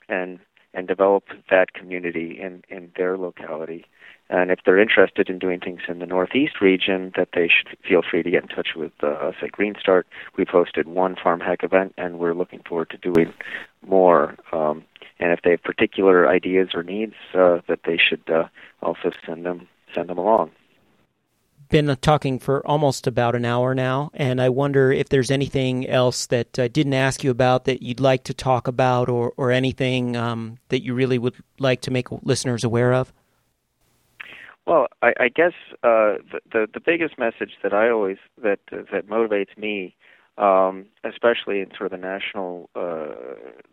and 0.07 0.39
and 0.73 0.87
develop 0.89 1.23
that 1.49 1.73
community 1.73 2.37
in, 2.41 2.61
in 2.67 2.91
their 2.97 3.17
locality. 3.17 3.85
And 4.29 4.49
if 4.49 4.59
they're 4.65 4.79
interested 4.79 5.29
in 5.29 5.37
doing 5.37 5.59
things 5.59 5.81
in 5.87 5.99
the 5.99 6.05
Northeast 6.05 6.59
region, 6.59 7.13
that 7.15 7.29
they 7.33 7.47
should 7.47 7.77
feel 7.87 8.01
free 8.01 8.23
to 8.23 8.31
get 8.31 8.43
in 8.43 8.49
touch 8.49 8.69
with 8.75 8.91
uh, 9.03 9.07
us 9.07 9.35
at 9.41 9.51
Green 9.51 9.75
Start. 9.79 10.07
We've 10.35 10.47
hosted 10.47 10.85
one 10.85 11.15
Farm 11.15 11.39
Hack 11.39 11.63
event, 11.63 11.93
and 11.97 12.17
we're 12.17 12.33
looking 12.33 12.61
forward 12.67 12.89
to 12.89 12.97
doing 12.97 13.33
more. 13.85 14.35
Um, 14.51 14.83
and 15.19 15.31
if 15.31 15.41
they 15.43 15.51
have 15.51 15.63
particular 15.63 16.27
ideas 16.27 16.69
or 16.73 16.83
needs, 16.83 17.13
uh, 17.33 17.59
that 17.67 17.81
they 17.85 17.97
should 17.97 18.27
uh, 18.29 18.47
also 18.81 19.11
send 19.25 19.45
them 19.45 19.67
send 19.93 20.09
them 20.09 20.17
along 20.17 20.51
been 21.69 21.95
talking 22.01 22.39
for 22.39 22.65
almost 22.65 23.07
about 23.07 23.35
an 23.35 23.45
hour 23.45 23.73
now, 23.73 24.11
and 24.13 24.41
I 24.41 24.49
wonder 24.49 24.91
if 24.91 25.09
there's 25.09 25.31
anything 25.31 25.87
else 25.87 26.27
that 26.27 26.59
I 26.59 26.67
didn't 26.67 26.93
ask 26.93 27.23
you 27.23 27.31
about 27.31 27.65
that 27.65 27.81
you'd 27.81 27.99
like 27.99 28.23
to 28.25 28.33
talk 28.33 28.67
about, 28.67 29.09
or 29.09 29.33
or 29.37 29.51
anything 29.51 30.15
um, 30.15 30.57
that 30.69 30.83
you 30.83 30.93
really 30.93 31.17
would 31.17 31.35
like 31.59 31.81
to 31.81 31.91
make 31.91 32.07
listeners 32.23 32.63
aware 32.63 32.93
of. 32.93 33.11
Well, 34.65 34.87
I, 35.01 35.13
I 35.19 35.29
guess 35.29 35.53
uh, 35.83 36.17
the, 36.31 36.39
the, 36.51 36.67
the 36.73 36.79
biggest 36.79 37.19
message 37.19 37.51
that 37.61 37.73
I 37.73 37.89
always 37.89 38.17
that 38.41 38.59
uh, 38.71 38.77
that 38.91 39.07
motivates 39.07 39.55
me, 39.57 39.95
um, 40.37 40.87
especially 41.03 41.59
in 41.59 41.69
sort 41.77 41.91
of 41.93 41.99
the 41.99 42.05
national 42.05 42.69
uh, 42.75 43.13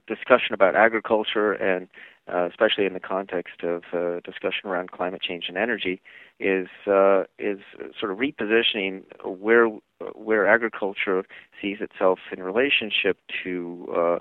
discussion 0.06 0.52
about 0.52 0.76
agriculture 0.76 1.52
and 1.52 1.88
uh, 2.32 2.46
especially 2.48 2.84
in 2.86 2.92
the 2.92 3.00
context 3.00 3.62
of 3.62 3.82
uh, 3.92 4.20
discussion 4.20 4.68
around 4.68 4.90
climate 4.90 5.22
change 5.22 5.46
and 5.48 5.56
energy, 5.56 6.00
is 6.38 6.68
uh, 6.86 7.24
is 7.38 7.58
sort 7.98 8.12
of 8.12 8.18
repositioning 8.18 9.02
where 9.24 9.68
where 10.14 10.46
agriculture 10.46 11.24
sees 11.60 11.78
itself 11.80 12.18
in 12.30 12.42
relationship 12.42 13.16
to 13.42 13.88
uh, 13.96 14.18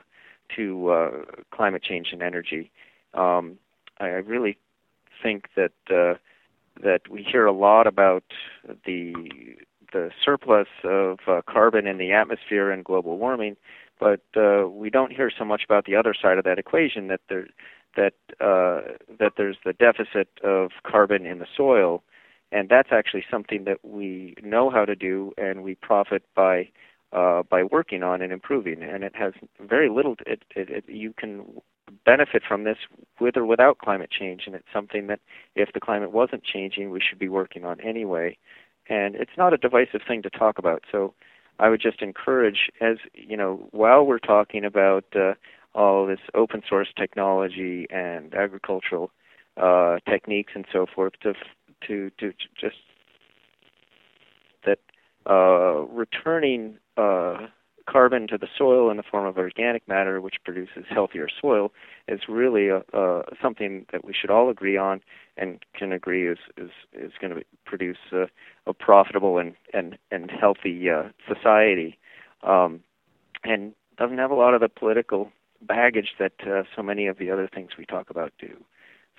to 0.55 0.89
uh, 0.89 1.12
climate 1.51 1.84
change 1.84 2.10
and 2.13 2.21
energy. 2.21 2.71
Um, 3.13 3.57
I 3.99 4.05
really 4.07 4.57
think 5.21 5.49
that 5.55 5.73
uh, 5.89 6.15
that 6.81 7.01
we 7.10 7.23
hear 7.23 7.45
a 7.45 7.51
lot 7.51 7.88
about 7.88 8.23
the 8.86 9.13
the 9.93 10.10
surplus 10.23 10.67
of 10.84 11.19
uh, 11.27 11.41
carbon 11.49 11.86
in 11.86 11.97
the 11.97 12.13
atmosphere 12.13 12.71
and 12.71 12.86
global 12.86 13.17
warming, 13.17 13.57
but 13.99 14.21
uh, 14.38 14.67
we 14.67 14.89
don't 14.89 15.12
hear 15.12 15.29
so 15.38 15.43
much 15.43 15.63
about 15.65 15.86
the 15.86 15.95
other 15.95 16.13
side 16.13 16.38
of 16.38 16.45
that 16.45 16.57
equation 16.57 17.07
that 17.07 17.21
there 17.29 17.47
that 17.95 18.13
uh, 18.39 18.93
that 19.19 19.34
there's 19.38 19.57
the 19.65 19.73
deficit 19.73 20.29
of 20.43 20.71
carbon 20.84 21.25
in 21.25 21.39
the 21.39 21.47
soil, 21.55 22.03
and 22.51 22.69
that's 22.69 22.89
actually 22.91 23.23
something 23.29 23.65
that 23.65 23.79
we 23.84 24.36
know 24.41 24.69
how 24.69 24.86
to 24.86 24.95
do, 24.95 25.34
and 25.38 25.63
we 25.63 25.75
profit 25.75 26.23
by 26.36 26.69
uh, 27.13 27.43
by 27.43 27.63
working 27.63 28.04
on 28.04 28.21
and 28.21 28.32
improving. 28.32 28.82
And 28.82 29.04
it 29.04 29.15
has 29.15 29.34
very 29.60 29.89
little. 29.89 30.15
It, 30.26 30.43
it, 30.56 30.69
it, 30.69 30.84
you 30.88 31.13
can 31.13 31.45
benefit 32.06 32.41
from 32.47 32.63
this 32.63 32.78
with 33.19 33.38
or 33.38 33.45
without 33.45 33.78
climate 33.80 34.10
change, 34.12 34.43
and 34.45 34.56
it's 34.56 34.67
something 34.74 35.08
that 35.08 35.19
if 35.56 35.74
the 35.74 35.80
climate 35.80 36.12
wasn't 36.12 36.43
changing, 36.43 36.89
we 36.89 37.02
should 37.02 37.19
be 37.19 37.30
working 37.30 37.65
on 37.65 37.80
anyway. 37.82 38.38
And 38.88 39.15
it's 39.15 39.38
not 39.38 39.54
a 39.54 39.58
divisive 39.58 40.02
thing 40.08 40.21
to 40.24 40.30
talk 40.30 40.58
about. 40.58 40.84
So 40.91 41.13
I 41.60 41.69
would 41.69 41.82
just 41.82 42.02
encourage, 42.02 42.69
as 42.82 42.97
you 43.13 43.38
know, 43.38 43.67
while 43.71 44.06
we're 44.06 44.19
talking 44.19 44.65
about 44.65 45.06
uh, 45.15 45.34
all 45.76 46.06
this 46.08 46.19
open 46.34 46.62
source 46.67 46.89
technology 46.97 47.88
and 47.89 48.34
agricultural 48.34 49.12
uh, 49.58 49.97
techniques 50.10 50.54
and 50.56 50.65
so 50.71 50.86
forth 50.86 51.13
to 51.21 51.34
to 51.88 52.10
to 52.19 52.34
just 52.60 52.78
that 54.65 54.80
uh, 55.30 55.82
returning 55.88 56.78
uh, 56.97 57.47
carbon 57.89 58.27
to 58.27 58.38
the 58.38 58.47
soil 58.58 58.89
in 58.89 58.97
the 58.97 59.04
form 59.04 59.25
of 59.25 59.38
organic 59.38 59.88
matter, 59.88 60.21
which 60.21 60.36
produces 60.43 60.86
healthier 60.89 61.27
soil, 61.41 61.71
is 62.08 62.21
really 62.30 62.67
a, 62.69 62.84
uh, 62.93 63.23
something 63.41 63.86
that 63.91 64.06
we 64.06 64.13
should 64.13 64.30
all 64.30 64.49
agree 64.49 64.77
on 64.77 65.01
and 65.38 65.60
can 65.77 65.91
agree 65.91 66.27
is 66.27 66.38
is, 66.58 66.69
is 66.93 67.12
going 67.19 67.34
to 67.34 67.41
produce 67.65 67.97
a, 68.12 68.25
a 68.67 68.73
profitable 68.73 69.38
and 69.38 69.54
and 69.73 69.97
and 70.12 70.32
healthy 70.32 70.89
uh, 70.89 71.04
society, 71.27 71.97
um, 72.43 72.82
and 73.43 73.73
doesn't 73.97 74.17
have 74.17 74.32
a 74.32 74.36
lot 74.36 74.54
of 74.54 74.62
the 74.62 74.69
political 74.69 75.32
baggage 75.62 76.15
that 76.19 76.34
uh, 76.45 76.63
so 76.75 76.82
many 76.82 77.08
of 77.08 77.17
the 77.17 77.30
other 77.30 77.47
things 77.54 77.71
we 77.77 77.86
talk 77.86 78.10
about 78.10 78.34
do. 78.39 78.56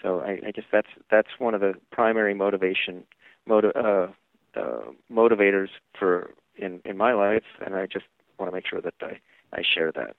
So 0.03 0.21
I, 0.21 0.39
I 0.47 0.51
guess 0.51 0.65
that's 0.73 0.89
that's 1.11 1.29
one 1.39 1.55
of 1.55 1.61
the 1.61 1.75
primary 1.91 2.35
motivation 2.35 3.05
motiv- 3.47 3.77
uh, 3.77 4.09
uh, 4.57 4.91
motivators 5.11 5.69
for 5.99 6.35
in 6.57 6.81
in 6.85 6.97
my 6.97 7.13
life, 7.13 7.45
and 7.65 7.75
I 7.75 7.87
just 7.87 8.07
want 8.39 8.51
to 8.51 8.55
make 8.55 8.67
sure 8.67 8.81
that 8.81 8.95
I 9.01 9.19
I 9.53 9.63
share 9.63 9.93
that. 9.93 10.17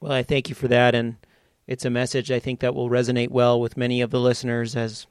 Well, 0.00 0.12
I 0.12 0.22
thank 0.22 0.48
you 0.48 0.54
for 0.54 0.68
that, 0.68 0.94
and 0.94 1.16
it's 1.66 1.84
a 1.84 1.90
message 1.90 2.30
I 2.30 2.38
think 2.38 2.60
that 2.60 2.74
will 2.74 2.90
resonate 2.90 3.30
well 3.30 3.60
with 3.60 3.76
many 3.76 4.00
of 4.00 4.10
the 4.10 4.20
listeners, 4.20 4.76
as 4.76 5.06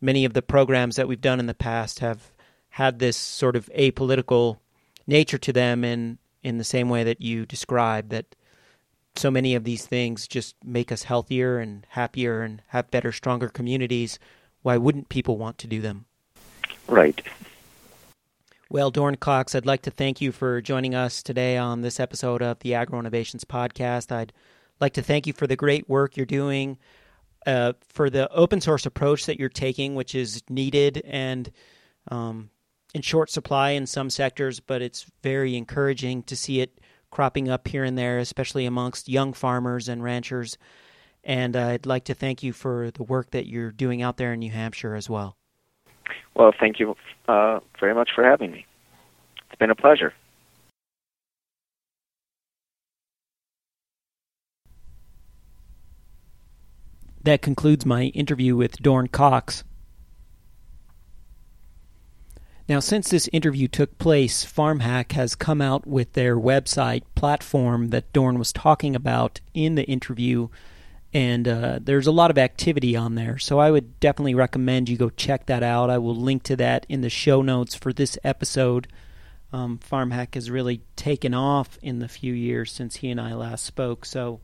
many 0.00 0.24
of 0.24 0.34
the 0.34 0.42
programs 0.42 0.96
that 0.96 1.08
we've 1.08 1.20
done 1.20 1.40
in 1.40 1.46
the 1.46 1.54
past 1.54 1.98
have 1.98 2.32
had 2.70 2.98
this 2.98 3.16
sort 3.16 3.56
of 3.56 3.68
apolitical 3.76 4.58
nature 5.06 5.38
to 5.38 5.52
them, 5.52 5.84
and 5.84 6.18
in 6.42 6.58
the 6.58 6.64
same 6.64 6.88
way 6.88 7.04
that 7.04 7.20
you 7.20 7.44
described 7.44 8.10
that 8.10 8.34
so 9.16 9.30
many 9.30 9.54
of 9.54 9.64
these 9.64 9.86
things 9.86 10.28
just 10.28 10.54
make 10.64 10.92
us 10.92 11.02
healthier 11.04 11.58
and 11.58 11.86
happier 11.90 12.42
and 12.42 12.62
have 12.68 12.90
better, 12.90 13.12
stronger 13.12 13.48
communities. 13.48 14.18
Why 14.62 14.76
wouldn't 14.76 15.08
people 15.08 15.36
want 15.36 15.58
to 15.58 15.66
do 15.66 15.80
them? 15.80 16.06
Right. 16.86 17.20
Well, 18.72 18.92
Dorn 18.92 19.16
Cox, 19.16 19.56
I'd 19.56 19.66
like 19.66 19.82
to 19.82 19.90
thank 19.90 20.20
you 20.20 20.30
for 20.30 20.60
joining 20.60 20.94
us 20.94 21.24
today 21.24 21.56
on 21.56 21.80
this 21.80 21.98
episode 21.98 22.40
of 22.40 22.60
the 22.60 22.74
Agro 22.74 23.00
Innovations 23.00 23.44
Podcast. 23.44 24.12
I'd 24.12 24.32
like 24.80 24.92
to 24.92 25.02
thank 25.02 25.26
you 25.26 25.32
for 25.32 25.48
the 25.48 25.56
great 25.56 25.88
work 25.88 26.16
you're 26.16 26.24
doing, 26.24 26.78
uh, 27.48 27.72
for 27.88 28.08
the 28.08 28.30
open 28.30 28.60
source 28.60 28.86
approach 28.86 29.26
that 29.26 29.40
you're 29.40 29.48
taking, 29.48 29.96
which 29.96 30.14
is 30.14 30.44
needed 30.48 31.02
and 31.04 31.50
um, 32.12 32.50
in 32.94 33.02
short 33.02 33.28
supply 33.28 33.70
in 33.70 33.88
some 33.88 34.08
sectors, 34.08 34.60
but 34.60 34.82
it's 34.82 35.04
very 35.20 35.56
encouraging 35.56 36.22
to 36.22 36.36
see 36.36 36.60
it 36.60 36.80
cropping 37.10 37.48
up 37.48 37.66
here 37.66 37.82
and 37.82 37.98
there, 37.98 38.20
especially 38.20 38.66
amongst 38.66 39.08
young 39.08 39.32
farmers 39.32 39.88
and 39.88 40.04
ranchers. 40.04 40.56
And 41.24 41.56
uh, 41.56 41.70
I'd 41.70 41.86
like 41.86 42.04
to 42.04 42.14
thank 42.14 42.44
you 42.44 42.52
for 42.52 42.92
the 42.92 43.02
work 43.02 43.32
that 43.32 43.48
you're 43.48 43.72
doing 43.72 44.00
out 44.00 44.16
there 44.16 44.32
in 44.32 44.38
New 44.38 44.52
Hampshire 44.52 44.94
as 44.94 45.10
well. 45.10 45.39
Well, 46.34 46.52
thank 46.58 46.78
you 46.78 46.96
uh, 47.28 47.60
very 47.78 47.94
much 47.94 48.10
for 48.14 48.24
having 48.24 48.50
me. 48.50 48.66
It's 49.46 49.58
been 49.58 49.70
a 49.70 49.74
pleasure. 49.74 50.14
That 57.22 57.42
concludes 57.42 57.84
my 57.84 58.04
interview 58.04 58.56
with 58.56 58.78
Dorn 58.78 59.08
Cox. 59.08 59.62
Now, 62.70 62.78
since 62.78 63.10
this 63.10 63.28
interview 63.32 63.66
took 63.66 63.98
place, 63.98 64.44
FarmHack 64.44 65.12
has 65.12 65.34
come 65.34 65.60
out 65.60 65.86
with 65.88 66.12
their 66.12 66.36
website 66.36 67.02
platform 67.16 67.88
that 67.88 68.12
Dorn 68.12 68.38
was 68.38 68.52
talking 68.52 68.94
about 68.94 69.40
in 69.54 69.74
the 69.74 69.84
interview, 69.84 70.48
and 71.12 71.48
uh, 71.48 71.78
there's 71.82 72.06
a 72.06 72.12
lot 72.12 72.30
of 72.30 72.38
activity 72.38 72.94
on 72.94 73.16
there. 73.16 73.38
So 73.38 73.58
I 73.58 73.70
would 73.70 73.98
definitely 73.98 74.34
recommend 74.34 74.88
you 74.88 74.96
go 74.96 75.10
check 75.10 75.46
that 75.46 75.62
out. 75.62 75.90
I 75.90 75.98
will 75.98 76.14
link 76.14 76.44
to 76.44 76.56
that 76.56 76.86
in 76.88 77.00
the 77.00 77.10
show 77.10 77.42
notes 77.42 77.74
for 77.74 77.92
this 77.92 78.16
episode. 78.22 78.86
Um, 79.52 79.78
FarmHack 79.78 80.34
has 80.34 80.50
really 80.50 80.82
taken 80.94 81.34
off 81.34 81.78
in 81.82 81.98
the 81.98 82.08
few 82.08 82.32
years 82.32 82.70
since 82.70 82.96
he 82.96 83.10
and 83.10 83.20
I 83.20 83.34
last 83.34 83.64
spoke. 83.64 84.04
So 84.04 84.40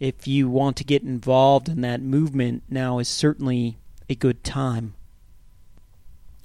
if 0.00 0.26
you 0.26 0.48
want 0.48 0.76
to 0.78 0.84
get 0.84 1.02
involved 1.02 1.68
in 1.68 1.82
that 1.82 2.00
movement, 2.00 2.62
now 2.70 2.98
is 2.98 3.08
certainly 3.08 3.76
a 4.08 4.14
good 4.14 4.42
time. 4.42 4.94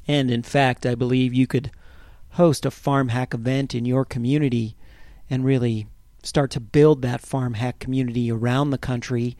And 0.08 0.30
in 0.30 0.44
fact, 0.44 0.86
I 0.86 0.96
believe 0.96 1.34
you 1.34 1.48
could 1.48 1.72
host 2.32 2.66
a 2.66 2.72
farm 2.72 3.10
hack 3.10 3.34
event 3.34 3.74
in 3.74 3.86
your 3.86 4.04
community 4.04 4.76
and 5.30 5.46
really 5.46 5.88
start 6.24 6.52
to 6.52 6.60
build 6.60 7.02
that 7.02 7.22
farm 7.22 7.56
hack 7.56 7.80
community 7.80 8.32
around 8.32 8.70
the 8.70 8.78
country, 8.78 9.38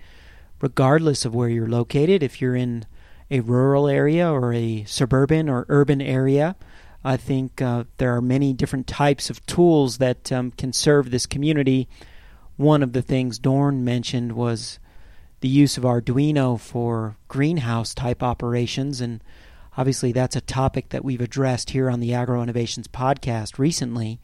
regardless 0.62 1.26
of 1.26 1.36
where 1.36 1.50
you're 1.50 1.68
located. 1.68 2.24
If 2.24 2.42
you're 2.42 2.56
in 2.56 2.86
a 3.30 3.40
rural 3.42 3.88
area 3.88 4.30
or 4.30 4.54
a 4.54 4.84
suburban 4.86 5.50
or 5.50 5.66
urban 5.70 6.02
area, 6.02 6.56
I 7.04 7.18
think 7.18 7.62
uh, 7.62 7.86
there 7.98 8.16
are 8.16 8.22
many 8.22 8.54
different 8.54 8.88
types 8.88 9.30
of 9.30 9.46
tools 9.46 9.98
that 9.98 10.32
um, 10.32 10.52
can 10.52 10.74
serve 10.74 11.12
this 11.12 11.26
community. 11.26 11.88
One 12.58 12.84
of 12.84 12.94
the 12.94 13.02
things 13.02 13.40
Dorn 13.40 13.84
mentioned 13.84 14.34
was 14.34 14.80
the 15.40 15.48
use 15.48 15.78
of 15.78 15.84
Arduino 15.84 16.60
for 16.60 17.18
greenhouse 17.28 17.96
type 17.96 18.22
operations, 18.22 19.02
and 19.02 19.24
Obviously, 19.78 20.12
that's 20.12 20.36
a 20.36 20.42
topic 20.42 20.90
that 20.90 21.06
we've 21.06 21.22
addressed 21.22 21.70
here 21.70 21.90
on 21.90 22.02
the 22.02 22.14
Agro 22.14 22.44
Innovations 22.44 22.88
podcast 22.88 23.58
recently. 23.58 24.20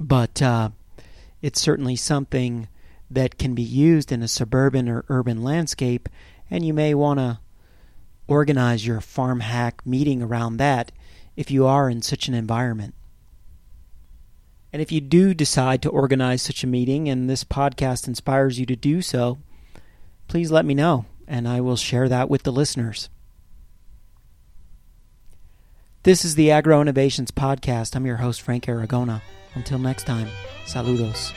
But 0.00 0.40
uh, 0.40 0.70
it's 1.42 1.60
certainly 1.60 1.96
something 1.96 2.68
that 3.10 3.38
can 3.38 3.54
be 3.54 3.62
used 3.62 4.12
in 4.12 4.22
a 4.22 4.28
suburban 4.28 4.88
or 4.88 5.04
urban 5.08 5.42
landscape, 5.42 6.08
and 6.50 6.64
you 6.64 6.74
may 6.74 6.94
want 6.94 7.18
to 7.20 7.40
organize 8.26 8.86
your 8.86 9.00
farm 9.00 9.40
hack 9.40 9.84
meeting 9.86 10.22
around 10.22 10.58
that 10.58 10.92
if 11.36 11.50
you 11.50 11.66
are 11.66 11.88
in 11.88 12.02
such 12.02 12.28
an 12.28 12.34
environment. 12.34 12.94
And 14.72 14.82
if 14.82 14.92
you 14.92 15.00
do 15.00 15.32
decide 15.32 15.80
to 15.82 15.88
organize 15.88 16.42
such 16.42 16.62
a 16.62 16.66
meeting 16.66 17.08
and 17.08 17.28
this 17.28 17.42
podcast 17.42 18.06
inspires 18.06 18.60
you 18.60 18.66
to 18.66 18.76
do 18.76 19.00
so, 19.00 19.38
please 20.26 20.50
let 20.50 20.66
me 20.66 20.74
know 20.74 21.06
and 21.26 21.46
I 21.46 21.60
will 21.60 21.76
share 21.76 22.08
that 22.08 22.28
with 22.28 22.42
the 22.42 22.52
listeners. 22.52 23.08
This 26.02 26.24
is 26.24 26.34
the 26.34 26.50
Agro 26.50 26.80
Innovations 26.80 27.30
Podcast. 27.30 27.94
I'm 27.94 28.06
your 28.06 28.16
host, 28.16 28.40
Frank 28.40 28.64
Aragona. 28.64 29.20
Until 29.58 29.80
next 29.80 30.04
time, 30.04 30.28
saludos. 30.66 31.32